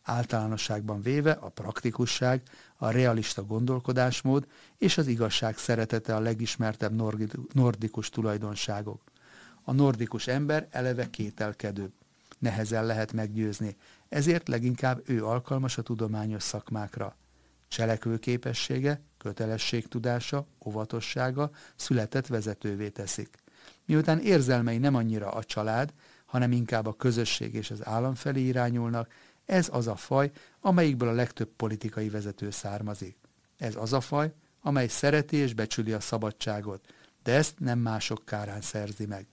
Általánosságban 0.02 1.02
véve 1.02 1.30
a 1.30 1.48
praktikusság, 1.48 2.42
a 2.82 2.90
realista 2.90 3.44
gondolkodásmód 3.44 4.46
és 4.78 4.98
az 4.98 5.06
igazság 5.06 5.58
szeretete 5.58 6.14
a 6.14 6.20
legismertebb 6.20 7.02
nordikus 7.52 8.08
tulajdonságok. 8.08 9.02
A 9.62 9.72
nordikus 9.72 10.26
ember 10.26 10.68
eleve 10.70 11.10
kételkedő. 11.10 11.92
Nehezen 12.38 12.86
lehet 12.86 13.12
meggyőzni, 13.12 13.76
ezért 14.08 14.48
leginkább 14.48 15.00
ő 15.04 15.24
alkalmas 15.24 15.78
a 15.78 15.82
tudományos 15.82 16.42
szakmákra. 16.42 17.16
Cselekvőképessége, 17.68 19.00
kötelességtudása, 19.18 20.46
óvatossága 20.64 21.50
született 21.76 22.26
vezetővé 22.26 22.88
teszik. 22.88 23.36
Miután 23.84 24.18
érzelmei 24.18 24.78
nem 24.78 24.94
annyira 24.94 25.30
a 25.30 25.44
család, 25.44 25.92
hanem 26.26 26.52
inkább 26.52 26.86
a 26.86 26.96
közösség 26.96 27.54
és 27.54 27.70
az 27.70 27.86
állam 27.86 28.14
felé 28.14 28.40
irányulnak, 28.40 29.12
ez 29.44 29.68
az 29.72 29.86
a 29.86 29.96
faj, 29.96 30.30
amelyikből 30.60 31.08
a 31.08 31.12
legtöbb 31.12 31.48
politikai 31.56 32.08
vezető 32.08 32.50
származik. 32.50 33.16
Ez 33.56 33.76
az 33.76 33.92
a 33.92 34.00
faj, 34.00 34.32
amely 34.60 34.88
szereti 34.88 35.36
és 35.36 35.54
becsüli 35.54 35.92
a 35.92 36.00
szabadságot, 36.00 36.94
de 37.22 37.32
ezt 37.34 37.58
nem 37.58 37.78
mások 37.78 38.24
kárán 38.24 38.60
szerzi 38.60 39.06
meg. 39.06 39.26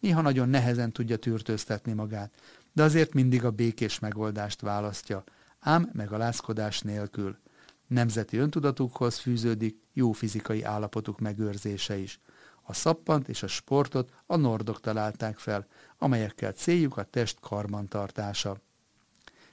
Néha 0.00 0.20
nagyon 0.20 0.48
nehezen 0.48 0.92
tudja 0.92 1.16
tűrtőztetni 1.16 1.92
magát, 1.92 2.32
de 2.72 2.82
azért 2.82 3.12
mindig 3.12 3.44
a 3.44 3.50
békés 3.50 3.98
megoldást 3.98 4.60
választja, 4.60 5.24
ám 5.58 5.90
megalázkodás 5.92 6.80
nélkül. 6.80 7.38
Nemzeti 7.86 8.36
öntudatukhoz 8.36 9.18
fűződik 9.18 9.82
jó 9.92 10.12
fizikai 10.12 10.62
állapotuk 10.62 11.18
megőrzése 11.20 11.96
is. 11.96 12.20
A 12.62 12.72
szappant 12.74 13.28
és 13.28 13.42
a 13.42 13.46
sportot 13.46 14.12
a 14.26 14.36
nordok 14.36 14.80
találták 14.80 15.38
fel, 15.38 15.66
amelyekkel 15.98 16.52
céljuk 16.52 16.96
a 16.96 17.02
test 17.02 17.40
karbantartása. 17.40 18.60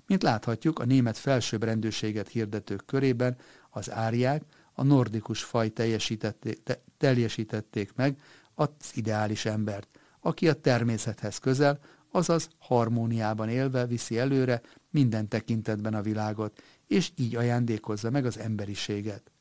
Mint 0.08 0.24
láthatjuk, 0.24 0.80
a 0.80 0.86
német 0.86 1.18
felsőbb 1.18 1.63
rendőrséget 1.63 2.28
hirdetők 2.28 2.86
körében 2.86 3.38
az 3.70 3.91
áriák 3.91 4.44
a 4.74 4.84
nordikus 4.84 5.44
faj 5.44 5.70
teljesítették, 5.70 6.63
te, 6.63 6.82
teljesítették 6.98 7.94
meg 7.96 8.20
az 8.54 8.68
ideális 8.94 9.46
embert, 9.46 10.00
aki 10.20 10.50
a 10.50 10.54
természethez 10.54 11.38
közel, 11.38 11.80
azaz 12.12 12.50
harmóniában 12.58 13.50
élve 13.50 13.86
viszi 13.86 14.18
előre 14.18 14.62
minden 14.89 15.28
tekintetben 15.28 15.94
a 15.94 16.02
világot, 16.02 16.62
és 16.88 17.12
így 17.15 17.36
ajándékozza 17.36 18.10
meg 18.10 18.26
az 18.26 18.38
emberiséget. 18.38 19.32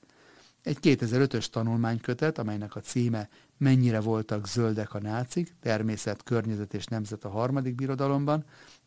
Egy 0.62 0.78
2005-ös 0.82 1.46
tanulmánykötet, 1.46 2.38
amelynek 2.38 2.76
a 2.76 2.80
címe 2.80 3.28
Mennyire 3.58 4.00
voltak 4.00 4.46
zöldek 4.46 4.94
a 4.94 5.00
nácik, 5.00 5.54
természet, 5.60 6.22
környezet 6.22 6.74
és 6.74 6.84
nemzet 6.84 7.24
a 7.24 7.28
harmadik 7.28 7.74
birodalomban, 7.74 8.44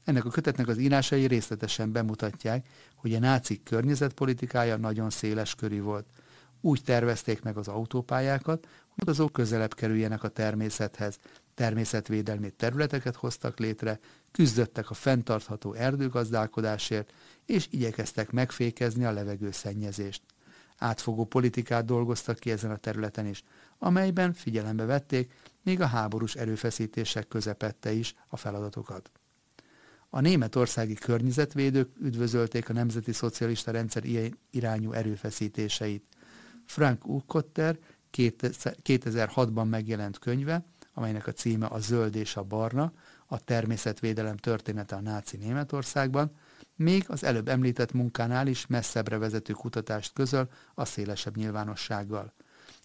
ennek 0.07 0.25
a 0.25 0.29
kötetnek 0.29 0.67
az 0.67 0.77
írásai 0.77 1.25
részletesen 1.25 1.91
bemutatják, 1.91 2.67
hogy 2.95 3.13
a 3.13 3.19
nácik 3.19 3.63
környezetpolitikája 3.63 4.77
nagyon 4.77 5.09
széles 5.09 5.55
körű 5.55 5.81
volt. 5.81 6.05
Úgy 6.61 6.83
tervezték 6.83 7.41
meg 7.41 7.57
az 7.57 7.67
autópályákat, 7.67 8.67
hogy 8.87 9.09
azok 9.09 9.33
közelebb 9.33 9.73
kerüljenek 9.73 10.23
a 10.23 10.27
természethez, 10.27 11.17
természetvédelmi 11.53 12.49
területeket 12.49 13.15
hoztak 13.15 13.59
létre, 13.59 13.99
küzdöttek 14.31 14.89
a 14.89 14.93
fenntartható 14.93 15.73
erdőgazdálkodásért, 15.73 17.13
és 17.45 17.67
igyekeztek 17.69 18.31
megfékezni 18.31 19.05
a 19.05 19.11
levegőszennyezést. 19.11 20.21
Átfogó 20.77 21.25
politikát 21.25 21.85
dolgoztak 21.85 22.39
ki 22.39 22.51
ezen 22.51 22.71
a 22.71 22.77
területen 22.77 23.25
is, 23.25 23.43
amelyben 23.77 24.33
figyelembe 24.33 24.85
vették 24.85 25.33
még 25.63 25.81
a 25.81 25.85
háborús 25.85 26.35
erőfeszítések 26.35 27.27
közepette 27.27 27.91
is 27.91 28.15
a 28.27 28.37
feladatokat. 28.37 29.11
A 30.09 30.19
németországi 30.19 30.93
környezetvédők 30.93 31.89
üdvözölték 31.99 32.69
a 32.69 32.73
nemzeti 32.73 33.11
szocialista 33.11 33.71
rendszer 33.71 34.05
ilyen 34.05 34.37
irányú 34.51 34.91
erőfeszítéseit. 34.91 36.03
Frank 36.65 37.07
Ukotter 37.07 37.77
2006-ban 38.17 39.69
megjelent 39.69 40.19
könyve, 40.19 40.65
amelynek 40.93 41.27
a 41.27 41.31
címe 41.31 41.65
a 41.65 41.79
Zöld 41.79 42.15
és 42.15 42.35
a 42.35 42.43
Barna, 42.43 42.93
a 43.25 43.39
természetvédelem 43.39 44.37
története 44.37 44.95
a 44.95 45.01
náci 45.01 45.37
Németországban, 45.37 46.31
még 46.75 47.05
az 47.07 47.23
előbb 47.23 47.47
említett 47.47 47.91
munkánál 47.91 48.47
is 48.47 48.67
messzebbre 48.67 49.17
vezető 49.17 49.53
kutatást 49.53 50.13
közöl 50.13 50.49
a 50.73 50.85
szélesebb 50.85 51.35
nyilvánossággal. 51.35 52.33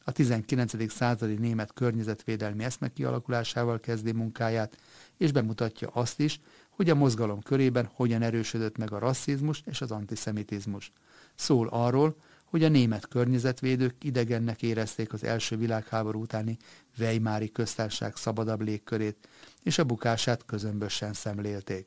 A 0.04 0.12
19. 0.12 0.92
századi 0.92 1.34
német 1.34 1.72
környezetvédelmi 1.72 2.64
eszme 2.64 2.88
kialakulásával 2.88 3.80
kezdi 3.80 4.12
munkáját, 4.12 4.76
és 5.16 5.32
bemutatja 5.32 5.88
azt 5.88 6.20
is, 6.20 6.40
hogy 6.82 6.90
a 6.90 6.94
mozgalom 6.94 7.40
körében 7.40 7.90
hogyan 7.94 8.22
erősödött 8.22 8.76
meg 8.76 8.92
a 8.92 8.98
rasszizmus 8.98 9.62
és 9.66 9.80
az 9.80 9.90
antiszemitizmus. 9.90 10.92
Szól 11.34 11.68
arról, 11.68 12.16
hogy 12.44 12.64
a 12.64 12.68
német 12.68 13.08
környezetvédők 13.08 14.04
idegennek 14.04 14.62
érezték 14.62 15.12
az 15.12 15.24
első 15.24 15.56
világháború 15.56 16.20
utáni 16.20 16.56
Weimári 16.98 17.52
köztársaság 17.52 18.16
szabadabb 18.16 18.60
légkörét, 18.60 19.28
és 19.62 19.78
a 19.78 19.84
bukását 19.84 20.44
közömbösen 20.44 21.12
szemlélték. 21.12 21.86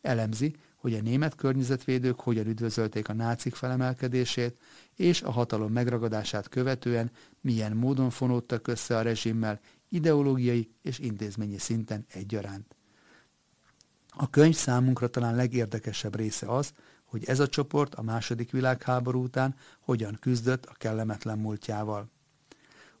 Elemzi, 0.00 0.54
hogy 0.76 0.94
a 0.94 1.02
német 1.02 1.34
környezetvédők 1.34 2.20
hogyan 2.20 2.46
üdvözölték 2.46 3.08
a 3.08 3.12
nácik 3.12 3.54
felemelkedését, 3.54 4.58
és 4.94 5.22
a 5.22 5.30
hatalom 5.30 5.72
megragadását 5.72 6.48
követően 6.48 7.10
milyen 7.40 7.76
módon 7.76 8.10
fonódtak 8.10 8.68
össze 8.68 8.96
a 8.96 9.02
rezsimmel 9.02 9.60
ideológiai 9.88 10.70
és 10.82 10.98
intézményi 10.98 11.58
szinten 11.58 12.04
egyaránt. 12.08 12.77
A 14.08 14.30
könyv 14.30 14.54
számunkra 14.54 15.08
talán 15.08 15.34
legérdekesebb 15.34 16.16
része 16.16 16.46
az, 16.46 16.72
hogy 17.04 17.24
ez 17.24 17.40
a 17.40 17.48
csoport 17.48 17.94
a 17.94 18.02
második 18.02 18.50
világháború 18.50 19.22
után 19.22 19.54
hogyan 19.80 20.16
küzdött 20.20 20.66
a 20.66 20.74
kellemetlen 20.78 21.38
múltjával. 21.38 22.10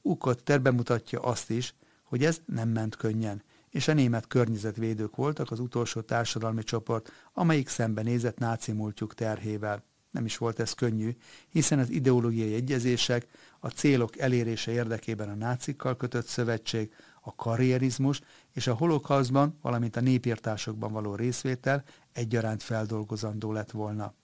Ukotter 0.02 0.62
bemutatja 0.62 1.20
azt 1.20 1.50
is, 1.50 1.74
hogy 2.02 2.24
ez 2.24 2.40
nem 2.46 2.68
ment 2.68 2.96
könnyen, 2.96 3.42
és 3.70 3.88
a 3.88 3.92
német 3.92 4.26
környezetvédők 4.26 5.16
voltak 5.16 5.50
az 5.50 5.60
utolsó 5.60 6.00
társadalmi 6.00 6.62
csoport, 6.62 7.12
amelyik 7.32 7.68
szembenézett 7.68 8.38
náci 8.38 8.72
múltjuk 8.72 9.14
terhével. 9.14 9.82
Nem 10.10 10.24
is 10.24 10.36
volt 10.36 10.60
ez 10.60 10.72
könnyű, 10.72 11.16
hiszen 11.48 11.78
az 11.78 11.90
ideológiai 11.90 12.54
egyezések, 12.54 13.26
a 13.60 13.68
célok 13.68 14.18
elérése 14.18 14.72
érdekében 14.72 15.28
a 15.28 15.34
nácikkal 15.34 15.96
kötött 15.96 16.26
szövetség, 16.26 16.92
a 17.20 17.34
karrierizmus 17.34 18.20
és 18.58 18.66
a 18.66 18.74
holokauszban, 18.74 19.58
valamint 19.62 19.96
a 19.96 20.00
népírtásokban 20.00 20.92
való 20.92 21.14
részvétel 21.14 21.84
egyaránt 22.12 22.62
feldolgozandó 22.62 23.52
lett 23.52 23.70
volna. 23.70 24.14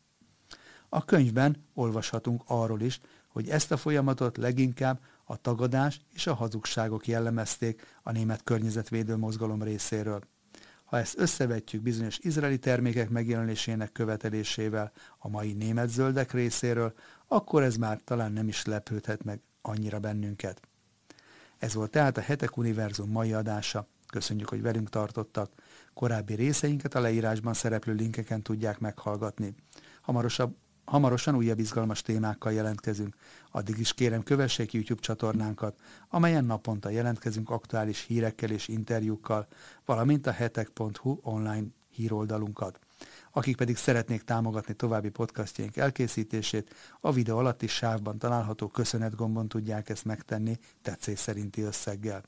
A 0.88 1.04
könyvben 1.04 1.64
olvashatunk 1.74 2.42
arról 2.46 2.80
is, 2.80 3.00
hogy 3.28 3.48
ezt 3.48 3.72
a 3.72 3.76
folyamatot 3.76 4.36
leginkább 4.36 5.00
a 5.24 5.36
tagadás 5.36 6.00
és 6.12 6.26
a 6.26 6.34
hazugságok 6.34 7.06
jellemezték 7.06 7.98
a 8.02 8.12
német 8.12 8.42
környezetvédő 8.42 9.16
mozgalom 9.16 9.62
részéről. 9.62 10.20
Ha 10.84 10.98
ezt 10.98 11.18
összevetjük 11.18 11.82
bizonyos 11.82 12.18
izraeli 12.18 12.58
termékek 12.58 13.10
megjelenésének 13.10 13.92
követelésével 13.92 14.92
a 15.18 15.28
mai 15.28 15.52
német 15.52 15.88
zöldek 15.88 16.32
részéről, 16.32 16.92
akkor 17.26 17.62
ez 17.62 17.76
már 17.76 18.00
talán 18.04 18.32
nem 18.32 18.48
is 18.48 18.64
lepődhet 18.64 19.24
meg 19.24 19.40
annyira 19.62 19.98
bennünket. 19.98 20.60
Ez 21.58 21.74
volt 21.74 21.90
tehát 21.90 22.16
a 22.16 22.20
Hetek 22.20 22.56
Univerzum 22.56 23.10
mai 23.10 23.32
adása. 23.32 23.88
Köszönjük, 24.14 24.48
hogy 24.48 24.62
velünk 24.62 24.88
tartottak. 24.88 25.52
Korábbi 25.94 26.34
részeinket 26.34 26.94
a 26.94 27.00
leírásban 27.00 27.54
szereplő 27.54 27.92
linkeken 27.92 28.42
tudják 28.42 28.78
meghallgatni. 28.78 29.54
Hamarosabb, 30.00 30.56
hamarosan 30.84 31.34
újabb 31.36 31.58
izgalmas 31.58 32.02
témákkal 32.02 32.52
jelentkezünk. 32.52 33.16
Addig 33.50 33.78
is 33.78 33.94
kérem 33.94 34.22
kövessék 34.22 34.72
YouTube 34.72 35.00
csatornánkat, 35.00 35.80
amelyen 36.08 36.44
naponta 36.44 36.88
jelentkezünk 36.88 37.50
aktuális 37.50 38.04
hírekkel 38.06 38.50
és 38.50 38.68
interjúkkal, 38.68 39.46
valamint 39.84 40.26
a 40.26 40.30
hetek.hu 40.30 41.18
online 41.22 41.66
híroldalunkat. 41.90 42.78
Akik 43.32 43.56
pedig 43.56 43.76
szeretnék 43.76 44.22
támogatni 44.22 44.74
további 44.74 45.08
podcastjaink 45.08 45.76
elkészítését, 45.76 46.74
a 47.00 47.12
videó 47.12 47.38
alatti 47.38 47.66
sávban 47.66 48.18
található 48.18 48.68
köszönet 48.68 49.16
gombon 49.16 49.48
tudják 49.48 49.88
ezt 49.88 50.04
megtenni 50.04 50.58
tetszés 50.82 51.18
szerinti 51.18 51.60
összeggel. 51.60 52.22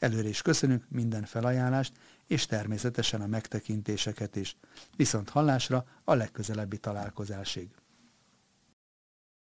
Előre 0.00 0.28
is 0.28 0.42
köszönünk 0.42 0.84
minden 0.88 1.24
felajánlást, 1.24 1.92
és 2.26 2.46
természetesen 2.46 3.20
a 3.20 3.26
megtekintéseket 3.26 4.36
is. 4.36 4.56
Viszont 4.96 5.28
hallásra 5.28 5.84
a 6.04 6.14
legközelebbi 6.14 6.78
találkozásig. 6.78 7.68